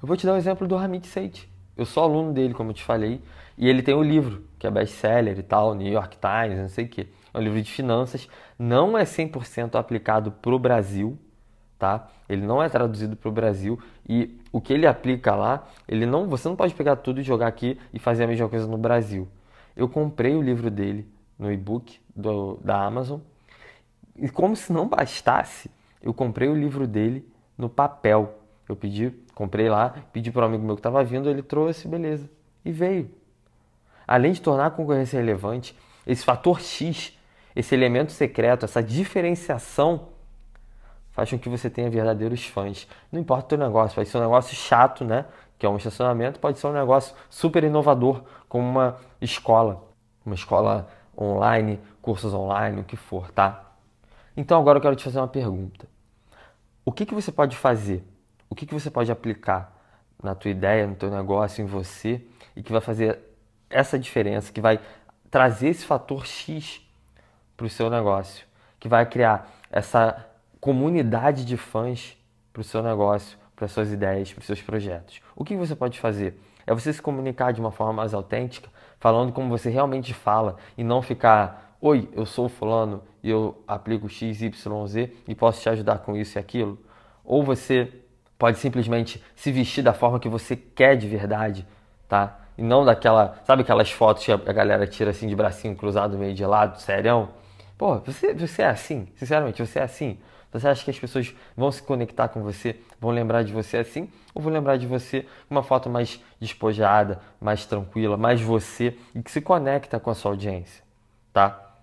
Eu 0.03 0.07
vou 0.07 0.16
te 0.16 0.26
dar 0.26 0.33
o 0.33 0.35
um 0.35 0.38
exemplo 0.38 0.68
do 0.68 0.76
Hamid 0.76 1.07
Seid. 1.07 1.48
Eu 1.76 1.87
sou 1.87 2.03
aluno 2.03 2.33
dele, 2.33 2.53
como 2.53 2.70
eu 2.70 2.74
te 2.74 2.83
falei, 2.83 3.22
e 3.57 3.68
ele 3.68 3.83
tem 3.83 3.94
o 3.94 3.98
um 3.98 4.03
livro, 4.03 4.44
que 4.59 4.66
é 4.66 4.70
best-seller 4.70 5.38
e 5.38 5.42
tal, 5.42 5.74
New 5.74 5.90
York 5.90 6.18
Times, 6.18 6.59
não 6.59 6.68
sei 6.68 6.85
o 6.85 6.88
quê 6.88 7.09
é 7.33 7.38
um 7.38 7.43
livro 7.43 7.61
de 7.62 7.71
finanças, 7.71 8.29
não 8.59 8.97
é 8.97 9.05
100% 9.05 9.79
aplicado 9.79 10.31
para 10.33 10.55
o 10.55 10.59
Brasil, 10.59 11.19
tá? 11.79 12.09
Ele 12.29 12.47
não 12.47 12.62
é 12.62 12.69
traduzido 12.69 13.16
para 13.16 13.29
o 13.29 13.33
Brasil 13.33 13.79
e 14.09 14.38
o 14.53 14.61
que 14.61 14.73
ele 14.73 14.87
aplica 14.87 15.35
lá, 15.35 15.66
ele 15.88 16.07
não, 16.07 16.29
você 16.29 16.49
não 16.49 16.57
pode 16.57 16.75
pegar 16.75 16.97
tudo 16.97 17.21
e 17.21 17.23
jogar 17.23 17.47
aqui 17.47 17.79
e 17.93 17.99
fazer 17.99 18.25
a 18.25 18.27
mesma 18.27 18.49
coisa 18.49 18.66
no 18.66 18.79
Brasil. 18.79 19.29
Eu 19.77 19.88
comprei 19.88 20.35
o 20.35 20.43
livro 20.43 20.71
dele 20.71 21.09
no 21.38 21.51
e-book 21.51 21.99
da 22.62 22.85
Amazon 22.85 23.21
e 24.16 24.29
como 24.29 24.55
se 24.55 24.73
não 24.73 24.87
bastasse, 24.87 25.71
eu 26.03 26.12
comprei 26.12 26.49
o 26.49 26.55
livro 26.55 26.87
dele 26.87 27.27
no 27.57 27.69
papel. 27.69 28.38
Eu 28.69 28.77
pedi, 28.77 29.11
comprei 29.35 29.69
lá, 29.69 29.95
pedi 30.12 30.31
para 30.31 30.43
um 30.43 30.49
amigo 30.49 30.64
meu 30.64 30.77
que 30.77 30.81
estava 30.81 31.03
vindo, 31.03 31.29
ele 31.29 31.43
trouxe, 31.43 31.88
beleza, 31.88 32.31
e 32.64 32.71
veio. 32.71 33.11
Além 34.07 34.33
de 34.33 34.40
tornar 34.40 34.66
a 34.66 34.71
concorrência 34.71 35.19
relevante, 35.19 35.77
esse 36.07 36.25
fator 36.25 36.61
X, 36.61 37.16
esse 37.54 37.74
elemento 37.74 38.12
secreto, 38.12 38.64
essa 38.64 38.82
diferenciação 38.82 40.08
faz 41.10 41.30
com 41.30 41.38
que 41.38 41.48
você 41.48 41.68
tenha 41.68 41.90
verdadeiros 41.90 42.46
fãs. 42.46 42.86
Não 43.10 43.20
importa 43.20 43.44
o 43.44 43.48
teu 43.48 43.58
negócio, 43.58 43.94
pode 43.94 44.08
ser 44.08 44.18
um 44.18 44.22
negócio 44.22 44.54
chato, 44.56 45.04
né? 45.04 45.26
Que 45.58 45.66
é 45.66 45.68
um 45.68 45.76
estacionamento, 45.76 46.40
pode 46.40 46.58
ser 46.58 46.66
um 46.66 46.72
negócio 46.72 47.14
super 47.28 47.62
inovador, 47.64 48.22
como 48.48 48.66
uma 48.66 48.96
escola, 49.20 49.84
uma 50.24 50.34
escola 50.34 50.88
online, 51.18 51.78
cursos 52.00 52.32
online, 52.32 52.80
o 52.80 52.84
que 52.84 52.96
for, 52.96 53.30
tá? 53.30 53.70
Então 54.36 54.58
agora 54.58 54.78
eu 54.78 54.82
quero 54.82 54.96
te 54.96 55.04
fazer 55.04 55.18
uma 55.18 55.28
pergunta. 55.28 55.86
O 56.84 56.92
que, 56.92 57.04
que 57.04 57.14
você 57.14 57.30
pode 57.30 57.56
fazer? 57.56 58.02
O 58.48 58.54
que, 58.54 58.64
que 58.64 58.72
você 58.72 58.90
pode 58.90 59.12
aplicar 59.12 59.76
na 60.22 60.34
tua 60.34 60.50
ideia, 60.50 60.86
no 60.86 60.94
teu 60.94 61.10
negócio, 61.10 61.62
em 61.62 61.66
você 61.66 62.24
e 62.56 62.62
que 62.62 62.72
vai 62.72 62.80
fazer 62.80 63.18
essa 63.68 63.98
diferença, 63.98 64.52
que 64.52 64.60
vai 64.60 64.80
trazer 65.30 65.68
esse 65.68 65.84
fator 65.84 66.26
X 66.26 66.80
para 67.61 67.66
o 67.66 67.68
seu 67.68 67.90
negócio, 67.90 68.46
que 68.79 68.88
vai 68.88 69.05
criar 69.05 69.46
essa 69.70 70.27
comunidade 70.59 71.44
de 71.44 71.59
fãs 71.59 72.16
para 72.55 72.61
o 72.61 72.64
seu 72.64 72.83
negócio, 72.83 73.37
para 73.55 73.66
as 73.66 73.73
suas 73.73 73.92
ideias, 73.92 74.33
para 74.33 74.40
os 74.40 74.46
seus 74.46 74.62
projetos. 74.62 75.20
O 75.37 75.44
que 75.44 75.55
você 75.55 75.77
pode 75.77 76.01
fazer? 76.01 76.40
É 76.66 76.73
você 76.73 76.90
se 76.90 77.03
comunicar 77.03 77.53
de 77.53 77.61
uma 77.61 77.70
forma 77.70 77.92
mais 77.92 78.14
autêntica, 78.14 78.70
falando 78.99 79.31
como 79.31 79.51
você 79.51 79.68
realmente 79.68 80.14
fala 80.14 80.57
e 80.79 80.83
não 80.83 81.03
ficar, 81.03 81.77
oi, 81.83 82.09
eu 82.14 82.25
sou 82.25 82.49
fulano 82.49 83.03
e 83.23 83.29
eu 83.29 83.62
aplico 83.68 84.09
X, 84.09 84.40
Y, 84.40 84.87
Z 84.87 85.12
e 85.29 85.35
posso 85.35 85.61
te 85.61 85.68
ajudar 85.68 85.99
com 85.99 86.16
isso 86.16 86.38
e 86.38 86.40
aquilo. 86.40 86.79
Ou 87.23 87.42
você 87.42 87.92
pode 88.38 88.59
simplesmente 88.59 89.23
se 89.37 89.53
vestir 89.53 89.85
da 89.85 89.92
forma 89.92 90.18
que 90.18 90.31
você 90.31 90.57
quer 90.57 90.96
de 90.96 91.07
verdade, 91.07 91.66
tá? 92.09 92.38
E 92.57 92.62
não 92.62 92.87
daquela, 92.87 93.38
sabe 93.44 93.61
aquelas 93.61 93.90
fotos 93.90 94.25
que 94.25 94.33
a 94.33 94.53
galera 94.53 94.87
tira 94.87 95.11
assim 95.11 95.29
de 95.29 95.37
bracinho 95.37 95.77
cruzado 95.77 96.16
meio 96.16 96.33
de 96.33 96.46
lado, 96.46 96.81
serião? 96.81 97.38
Pô, 97.81 97.99
você, 98.01 98.35
você 98.35 98.61
é 98.61 98.66
assim, 98.66 99.09
sinceramente, 99.16 99.66
você 99.66 99.79
é 99.79 99.83
assim. 99.83 100.19
Você 100.53 100.69
acha 100.69 100.85
que 100.85 100.90
as 100.90 100.99
pessoas 100.99 101.35
vão 101.57 101.73
se 101.73 101.83
conectar 101.83 102.29
com 102.29 102.43
você, 102.43 102.79
vão 103.01 103.11
lembrar 103.11 103.43
de 103.43 103.55
você 103.55 103.79
assim? 103.79 104.07
Ou 104.35 104.43
vão 104.43 104.53
lembrar 104.53 104.77
de 104.77 104.87
você 104.87 105.23
com 105.49 105.55
uma 105.55 105.62
foto 105.62 105.88
mais 105.88 106.23
despojada, 106.38 107.23
mais 107.40 107.64
tranquila, 107.64 108.19
mais 108.19 108.38
você 108.38 108.99
e 109.14 109.23
que 109.23 109.31
se 109.31 109.40
conecta 109.40 109.99
com 109.99 110.11
a 110.11 110.14
sua 110.14 110.33
audiência, 110.33 110.85
tá? 111.33 111.75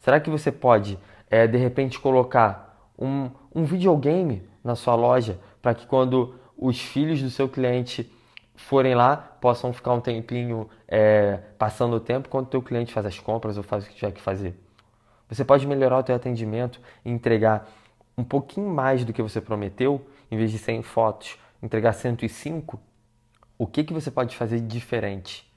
Será 0.00 0.20
que 0.20 0.28
você 0.28 0.52
pode, 0.52 0.98
é, 1.30 1.46
de 1.46 1.56
repente, 1.56 1.98
colocar 1.98 2.92
um, 2.98 3.30
um 3.54 3.64
videogame 3.64 4.46
na 4.62 4.74
sua 4.74 4.94
loja 4.94 5.38
para 5.62 5.72
que 5.72 5.86
quando 5.86 6.34
os 6.54 6.78
filhos 6.78 7.22
do 7.22 7.30
seu 7.30 7.48
cliente 7.48 8.12
forem 8.54 8.94
lá, 8.94 9.16
possam 9.16 9.72
ficar 9.72 9.94
um 9.94 10.02
tempinho 10.02 10.68
é, 10.86 11.38
passando 11.56 11.96
o 11.96 12.00
tempo 12.00 12.28
quando 12.28 12.44
o 12.44 12.50
teu 12.50 12.60
cliente 12.60 12.92
faz 12.92 13.06
as 13.06 13.18
compras 13.18 13.56
ou 13.56 13.62
faz 13.62 13.86
o 13.86 13.88
que 13.88 13.94
tiver 13.94 14.12
que 14.12 14.20
fazer? 14.20 14.54
Você 15.30 15.44
pode 15.44 15.66
melhorar 15.66 15.98
o 15.98 16.02
teu 16.02 16.14
atendimento 16.14 16.80
e 17.04 17.10
entregar 17.10 17.68
um 18.18 18.24
pouquinho 18.24 18.68
mais 18.68 19.04
do 19.04 19.12
que 19.12 19.22
você 19.22 19.40
prometeu, 19.40 20.04
em 20.30 20.36
vez 20.36 20.50
de 20.50 20.58
100 20.58 20.82
fotos, 20.82 21.38
entregar 21.62 21.92
105, 21.92 22.80
o 23.56 23.66
que, 23.66 23.84
que 23.84 23.92
você 23.92 24.10
pode 24.10 24.36
fazer 24.36 24.60
diferente? 24.60 25.50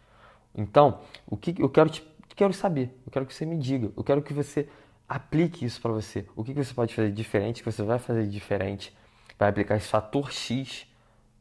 Então, 0.56 1.00
o 1.26 1.36
que 1.36 1.56
eu 1.60 1.70
quero, 1.70 1.90
te, 1.90 2.04
quero 2.36 2.54
saber, 2.54 2.96
eu 3.06 3.12
quero 3.12 3.26
que 3.26 3.34
você 3.34 3.46
me 3.46 3.58
diga, 3.58 3.92
eu 3.96 4.04
quero 4.04 4.22
que 4.22 4.34
você 4.34 4.70
aplique 5.08 5.66
isso 5.66 5.82
para 5.82 5.92
você. 5.92 6.26
O 6.36 6.44
que, 6.44 6.54
que 6.54 6.64
você 6.64 6.74
pode 6.74 6.94
fazer 6.94 7.12
diferente, 7.12 7.64
que 7.64 7.72
você 7.72 7.82
vai 7.82 8.00
fazer 8.00 8.28
diferente, 8.28 8.96
vai 9.38 9.50
aplicar 9.50 9.76
esse 9.76 9.88
fator 9.88 10.32
X 10.32 10.88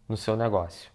no 0.08 0.16
seu 0.16 0.36
negócio, 0.36 0.90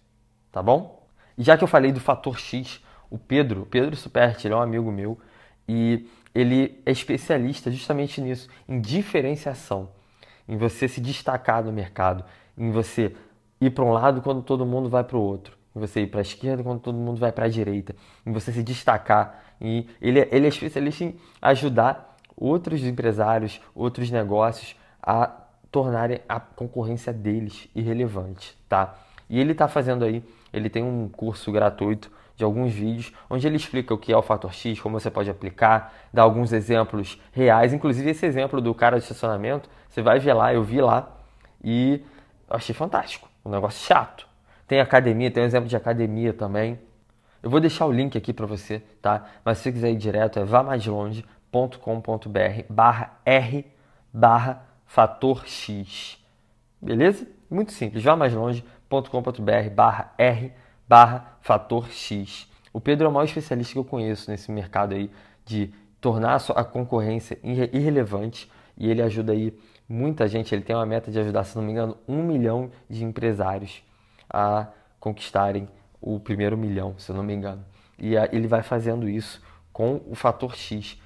tá 0.52 0.64
bom? 0.64 1.08
E 1.38 1.44
já 1.44 1.58
que 1.58 1.64
eu 1.64 1.68
falei 1.68 1.92
do 1.92 2.00
fator 2.00 2.40
X, 2.40 2.84
o 3.10 3.18
Pedro, 3.18 3.62
o 3.62 3.66
Pedro 3.66 3.96
Superti, 3.96 4.48
ele 4.48 4.54
é 4.54 4.58
um 4.58 4.62
amigo 4.62 4.92
meu 4.92 5.20
e 5.68 6.10
ele 6.40 6.82
é 6.86 6.92
especialista 6.92 7.72
justamente 7.72 8.22
nisso, 8.22 8.48
em 8.68 8.80
diferenciação 8.80 9.90
em 10.48 10.56
você 10.56 10.88
se 10.88 11.02
destacar 11.02 11.64
no 11.64 11.72
mercado, 11.72 12.24
em 12.58 12.72
você 12.72 13.16
ir 13.60 13.72
para 13.72 13.84
um 13.84 13.92
lado 13.92 14.22
quando 14.22 14.42
todo 14.42 14.66
mundo 14.66 14.90
vai 14.90 15.04
para 15.04 15.18
o 15.18 15.22
outro, 15.22 15.58
em 15.76 15.80
você 15.80 16.02
ir 16.02 16.08
para 16.08 16.20
a 16.20 16.22
esquerda 16.22 16.64
quando 16.64 16.80
todo 16.80 16.98
mundo 16.98 17.20
vai 17.20 17.32
para 17.32 17.46
a 17.46 17.50
direita, 17.50 17.96
em 18.26 18.32
você 18.32 18.52
se 18.52 18.64
destacar. 18.64 19.44
E 19.60 19.88
ele, 20.02 20.22
é, 20.22 20.30
ele 20.32 20.46
é 20.46 20.50
especialista 20.50 21.04
em 21.04 21.16
ajudar 21.42 22.16
outros 22.36 22.84
empresários, 22.84 23.60
outros 23.76 24.10
negócios 24.10 24.76
a 25.02 25.32
tornarem 25.72 26.22
a 26.30 26.40
concorrência 26.40 27.12
deles 27.12 27.68
irrelevante, 27.76 28.58
tá? 28.70 28.96
E 29.30 29.40
ele 29.40 29.52
está 29.52 29.68
fazendo 29.68 30.06
aí, 30.06 30.24
ele 30.54 30.70
tem 30.70 30.84
um 30.84 31.10
curso 31.10 31.52
gratuito 31.52 32.10
de 32.38 32.44
alguns 32.44 32.72
vídeos 32.72 33.12
onde 33.30 33.46
ele 33.48 33.58
explica 33.58 33.94
o 33.94 33.98
que 33.98 34.14
é 34.14 34.18
o 34.18 34.22
fator 34.22 34.54
X, 34.54 34.80
como 34.80 35.00
você 35.00 35.10
pode 35.10 35.30
aplicar, 35.30 35.94
dá 36.14 36.22
alguns 36.22 36.54
exemplos 36.54 37.20
reais, 37.34 37.74
inclusive 37.74 38.12
esse 38.12 38.26
exemplo 38.26 38.62
do 38.62 38.74
cara 38.76 38.98
de 38.98 39.04
estacionamento, 39.04 39.68
você 39.90 40.04
vai 40.04 40.20
ver 40.20 40.34
lá, 40.34 40.54
eu 40.54 40.64
vi 40.64 40.80
lá 40.80 41.18
e 41.64 42.04
achei 42.48 42.76
fantástico, 42.76 43.28
um 43.44 43.50
negócio 43.50 43.84
chato. 43.84 44.28
Tem 44.68 44.80
academia, 44.80 45.32
tem 45.32 45.42
um 45.42 45.48
exemplo 45.48 45.68
de 45.68 45.76
academia 45.76 46.32
também. 46.32 46.80
Eu 47.42 47.50
vou 47.50 47.60
deixar 47.60 47.88
o 47.88 47.92
link 47.92 48.16
aqui 48.16 48.32
para 48.32 48.46
você, 48.46 48.84
tá? 49.02 49.26
Mas 49.44 49.58
se 49.58 49.64
você 49.64 49.72
quiser 49.72 49.92
ir 49.92 49.96
direto 49.96 50.38
é 50.38 50.44
vamaslonge.com.br 50.44 52.64
barra 52.70 53.18
R 53.26 53.66
barra 54.14 54.64
fator 54.86 55.48
X. 55.48 56.24
Beleza? 56.80 57.28
Muito 57.50 57.72
simples, 57.72 58.04
vamaslonge.com.br 58.04 59.70
barra 59.74 60.14
R 60.20 60.54
barra 60.88 61.38
fator 61.42 61.90
X. 61.92 62.48
O 62.72 62.80
Pedro 62.80 63.06
é 63.06 63.10
o 63.10 63.12
maior 63.12 63.26
especialista 63.26 63.74
que 63.74 63.80
eu 63.80 63.86
conheço 63.86 64.30
nesse 64.30 64.52
mercado 64.52 64.94
aí 64.94 65.10
de 65.46 65.72
tornar 66.00 66.42
a 66.56 66.64
concorrência 66.64 67.40
irrelevante 67.44 68.50
e 68.78 68.90
ele 68.90 69.02
ajuda 69.02 69.32
aí 69.32 69.58
muita 69.90 70.28
gente. 70.28 70.54
Ele 70.54 70.62
tem 70.62 70.76
uma 70.76 70.86
meta 70.86 71.12
de 71.12 71.20
ajudar, 71.20 71.44
se 71.44 71.56
não 71.56 71.64
me 71.64 71.72
engano, 71.72 71.98
um 72.08 72.22
milhão 72.24 72.70
de 72.90 73.04
empresários 73.04 73.84
a 74.30 74.68
conquistarem 75.00 75.68
o 76.02 76.20
primeiro 76.20 76.58
milhão, 76.58 76.96
se 76.98 77.12
não 77.12 77.24
me 77.24 77.34
engano. 77.34 77.64
E 77.98 78.16
ele 78.32 78.48
vai 78.48 78.62
fazendo 78.62 79.10
isso 79.10 79.42
com 79.74 80.02
o 80.08 80.16
fator 80.16 80.56
X, 80.56 81.02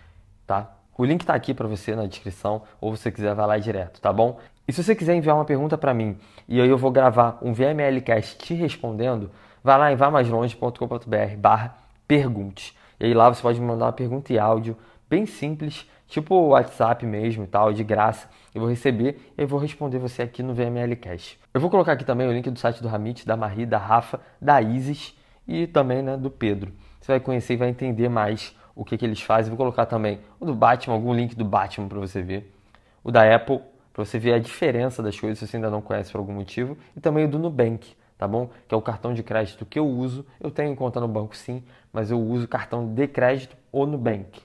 tá? 0.45 0.75
O 0.97 1.05
link 1.05 1.21
está 1.21 1.33
aqui 1.33 1.53
para 1.53 1.67
você 1.67 1.95
na 1.95 2.05
descrição, 2.05 2.63
ou 2.79 2.95
se 2.95 3.03
você 3.03 3.11
quiser 3.11 3.33
vai 3.33 3.47
lá 3.47 3.57
direto, 3.57 4.01
tá 4.01 4.11
bom? 4.11 4.39
E 4.67 4.73
se 4.73 4.83
você 4.83 4.93
quiser 4.93 5.15
enviar 5.15 5.35
uma 5.35 5.45
pergunta 5.45 5.77
para 5.77 5.93
mim 5.93 6.17
e 6.47 6.61
aí 6.61 6.69
eu 6.69 6.77
vou 6.77 6.91
gravar 6.91 7.39
um 7.41 7.53
VMLcast 7.53 8.37
te 8.37 8.53
respondendo, 8.53 9.31
Vai 9.63 9.77
lá 9.77 9.91
em 9.91 9.95
vamaslonge.com.br 9.95 11.37
barra 11.37 11.77
pergunte. 12.07 12.75
E 12.99 13.05
aí 13.05 13.13
lá 13.13 13.29
você 13.29 13.41
pode 13.41 13.59
me 13.59 13.65
mandar 13.65 13.85
uma 13.85 13.93
pergunta 13.93 14.33
em 14.33 14.37
áudio, 14.37 14.75
bem 15.09 15.25
simples, 15.25 15.89
tipo 16.07 16.35
WhatsApp 16.35 17.05
mesmo 17.05 17.43
e 17.43 17.47
tal, 17.47 17.71
de 17.71 17.83
graça. 17.83 18.27
Eu 18.53 18.61
vou 18.61 18.69
receber 18.69 19.31
e 19.37 19.41
eu 19.41 19.47
vou 19.47 19.59
responder 19.59 19.97
você 19.99 20.23
aqui 20.23 20.41
no 20.41 20.53
VML 20.53 20.95
Cash. 20.95 21.37
Eu 21.53 21.61
vou 21.61 21.69
colocar 21.69 21.93
aqui 21.93 22.03
também 22.03 22.27
o 22.27 22.33
link 22.33 22.49
do 22.49 22.59
site 22.59 22.81
do 22.81 22.87
Ramit, 22.87 23.25
da 23.25 23.37
Marie, 23.37 23.65
da 23.65 23.77
Rafa, 23.77 24.19
da 24.41 24.61
Isis 24.61 25.15
e 25.47 25.67
também 25.67 26.01
né, 26.01 26.17
do 26.17 26.31
Pedro. 26.31 26.71
Você 26.99 27.11
vai 27.11 27.19
conhecer 27.19 27.53
e 27.53 27.57
vai 27.57 27.69
entender 27.69 28.09
mais 28.09 28.55
o 28.75 28.83
que, 28.83 28.97
que 28.97 29.05
eles 29.05 29.21
fazem. 29.21 29.49
Vou 29.49 29.57
colocar 29.57 29.85
também 29.85 30.19
o 30.39 30.45
do 30.45 30.55
Batman, 30.55 30.95
algum 30.95 31.13
link 31.13 31.35
do 31.35 31.45
Batman 31.45 31.87
para 31.87 31.99
você 31.99 32.21
ver. 32.21 32.53
O 33.03 33.11
da 33.11 33.35
Apple, 33.35 33.59
para 33.93 34.05
você 34.05 34.17
ver 34.17 34.33
a 34.33 34.39
diferença 34.39 35.01
das 35.03 35.19
coisas 35.19 35.39
se 35.39 35.47
você 35.47 35.57
ainda 35.57 35.69
não 35.69 35.81
conhece 35.81 36.11
por 36.11 36.17
algum 36.17 36.33
motivo. 36.33 36.77
E 36.95 36.99
também 36.99 37.25
o 37.25 37.27
do 37.27 37.39
Nubank 37.39 37.95
tá 38.21 38.27
bom? 38.27 38.51
Que 38.67 38.75
é 38.75 38.77
o 38.77 38.81
cartão 38.83 39.15
de 39.15 39.23
crédito 39.23 39.65
que 39.65 39.79
eu 39.79 39.87
uso. 39.87 40.23
Eu 40.39 40.51
tenho 40.51 40.75
conta 40.75 40.99
no 40.99 41.07
banco 41.07 41.35
sim, 41.35 41.63
mas 41.91 42.11
eu 42.11 42.21
uso 42.21 42.47
cartão 42.47 42.93
de 42.93 43.07
crédito 43.07 43.57
ou 43.71 43.87
no 43.87 43.97
Bank. 43.97 44.39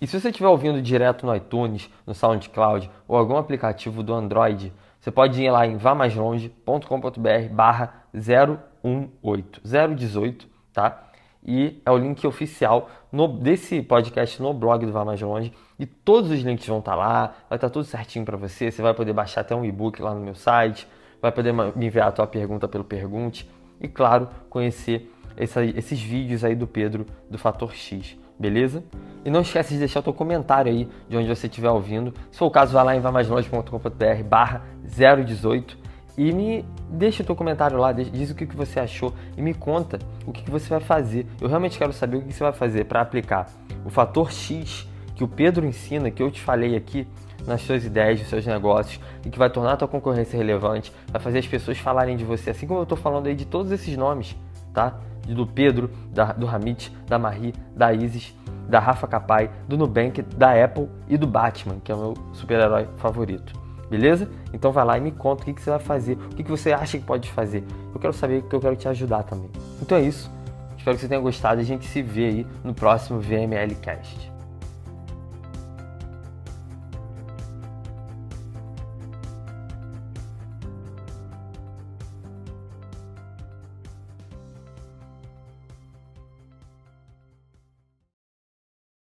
E 0.00 0.06
se 0.06 0.20
você 0.20 0.28
estiver 0.28 0.46
ouvindo 0.46 0.80
direto 0.80 1.26
no 1.26 1.34
iTunes, 1.34 1.90
no 2.06 2.14
SoundCloud 2.14 2.88
ou 3.08 3.16
algum 3.16 3.36
aplicativo 3.36 4.04
do 4.04 4.14
Android, 4.14 4.72
você 5.00 5.10
pode 5.10 5.42
ir 5.42 5.50
lá 5.50 5.66
em 5.66 5.76
vamaslonge.com.br 5.76 7.48
barra 7.50 8.04
018, 8.14 9.60
018, 9.96 10.46
tá? 10.72 11.02
E 11.44 11.82
é 11.84 11.90
o 11.90 11.98
link 11.98 12.24
oficial 12.24 12.88
no, 13.10 13.26
desse 13.26 13.82
podcast 13.82 14.40
no 14.40 14.54
blog 14.54 14.86
do 14.86 14.92
Vá 14.92 15.04
Mais 15.04 15.20
Longe. 15.20 15.52
E 15.80 15.84
todos 15.84 16.30
os 16.30 16.40
links 16.42 16.68
vão 16.68 16.78
estar 16.78 16.92
tá 16.92 16.96
lá, 16.96 17.34
vai 17.50 17.56
estar 17.56 17.68
tá 17.68 17.70
tudo 17.70 17.84
certinho 17.84 18.24
para 18.24 18.36
você. 18.36 18.70
Você 18.70 18.80
vai 18.80 18.94
poder 18.94 19.12
baixar 19.12 19.40
até 19.40 19.56
um 19.56 19.64
e-book 19.64 20.00
lá 20.00 20.14
no 20.14 20.20
meu 20.20 20.36
site 20.36 20.86
vai 21.26 21.32
poder 21.32 21.52
me 21.52 21.86
enviar 21.86 22.08
a 22.08 22.12
tua 22.12 22.26
pergunta 22.26 22.68
pelo 22.68 22.84
Pergunte 22.84 23.48
e, 23.80 23.88
claro, 23.88 24.28
conhecer 24.48 25.12
essa, 25.36 25.64
esses 25.64 26.00
vídeos 26.00 26.44
aí 26.44 26.54
do 26.54 26.66
Pedro 26.66 27.04
do 27.28 27.36
Fator 27.36 27.74
X, 27.74 28.16
beleza? 28.38 28.84
E 29.24 29.30
não 29.30 29.40
esquece 29.40 29.74
de 29.74 29.80
deixar 29.80 30.00
o 30.00 30.02
teu 30.02 30.12
comentário 30.12 30.70
aí 30.70 30.88
de 31.08 31.16
onde 31.16 31.28
você 31.28 31.46
estiver 31.46 31.70
ouvindo. 31.70 32.14
Se 32.30 32.38
for 32.38 32.46
o 32.46 32.50
caso, 32.50 32.72
vai 32.72 32.84
lá 32.84 32.96
em 32.96 33.00
vamaslonge.com.br 33.00 34.24
barra 34.24 34.62
018 34.84 35.76
e 36.16 36.32
me 36.32 36.64
deixa 36.88 37.22
o 37.22 37.26
teu 37.26 37.36
comentário 37.36 37.76
lá, 37.76 37.92
diz 37.92 38.30
o 38.30 38.34
que 38.34 38.46
você 38.46 38.80
achou 38.80 39.12
e 39.36 39.42
me 39.42 39.52
conta 39.52 39.98
o 40.24 40.32
que 40.32 40.50
você 40.50 40.68
vai 40.70 40.80
fazer. 40.80 41.26
Eu 41.40 41.48
realmente 41.48 41.76
quero 41.76 41.92
saber 41.92 42.18
o 42.18 42.22
que 42.22 42.32
você 42.32 42.42
vai 42.42 42.52
fazer 42.52 42.84
para 42.84 43.00
aplicar 43.00 43.50
o 43.84 43.90
fator 43.90 44.32
X 44.32 44.88
que 45.14 45.24
o 45.24 45.28
Pedro 45.28 45.66
ensina, 45.66 46.10
que 46.10 46.22
eu 46.22 46.30
te 46.30 46.40
falei 46.40 46.76
aqui 46.76 47.06
nas 47.46 47.62
suas 47.62 47.84
ideias, 47.84 48.20
nos 48.20 48.28
seus 48.28 48.46
negócios 48.46 49.00
e 49.24 49.30
que 49.30 49.38
vai 49.38 49.48
tornar 49.50 49.72
a 49.72 49.76
tua 49.76 49.88
concorrência 49.88 50.36
relevante, 50.36 50.92
vai 51.08 51.20
fazer 51.20 51.38
as 51.38 51.46
pessoas 51.46 51.78
falarem 51.78 52.16
de 52.16 52.24
você, 52.24 52.50
assim 52.50 52.66
como 52.66 52.80
eu 52.80 52.84
estou 52.84 52.98
falando 52.98 53.26
aí 53.26 53.34
de 53.34 53.44
todos 53.44 53.70
esses 53.72 53.96
nomes, 53.96 54.36
tá? 54.72 54.98
Do 55.26 55.46
Pedro, 55.46 55.90
da, 56.12 56.32
do 56.32 56.46
Hamid, 56.46 56.92
da 57.08 57.18
Marie, 57.18 57.52
da 57.74 57.92
Isis, 57.92 58.34
da 58.68 58.78
Rafa 58.78 59.06
Capai, 59.06 59.50
do 59.66 59.76
Nubank, 59.76 60.22
da 60.22 60.62
Apple 60.64 60.88
e 61.08 61.16
do 61.16 61.26
Batman, 61.26 61.76
que 61.82 61.90
é 61.90 61.94
o 61.94 61.98
meu 61.98 62.14
super-herói 62.32 62.88
favorito. 62.96 63.52
Beleza? 63.88 64.28
Então 64.52 64.72
vai 64.72 64.84
lá 64.84 64.98
e 64.98 65.00
me 65.00 65.12
conta 65.12 65.42
o 65.42 65.44
que, 65.44 65.54
que 65.54 65.62
você 65.62 65.70
vai 65.70 65.78
fazer, 65.78 66.14
o 66.14 66.34
que, 66.34 66.42
que 66.42 66.50
você 66.50 66.72
acha 66.72 66.98
que 66.98 67.04
pode 67.04 67.30
fazer. 67.30 67.64
Eu 67.94 68.00
quero 68.00 68.12
saber 68.12 68.42
que 68.42 68.54
eu 68.54 68.60
quero 68.60 68.76
te 68.76 68.88
ajudar 68.88 69.22
também. 69.22 69.50
Então 69.80 69.98
é 69.98 70.02
isso. 70.02 70.30
Espero 70.76 70.96
que 70.96 71.02
você 71.02 71.08
tenha 71.08 71.20
gostado 71.20 71.60
a 71.60 71.64
gente 71.64 71.86
se 71.86 72.02
vê 72.02 72.26
aí 72.26 72.46
no 72.62 72.74
próximo 72.74 73.20
VML 73.20 73.74
Cast. 73.76 74.35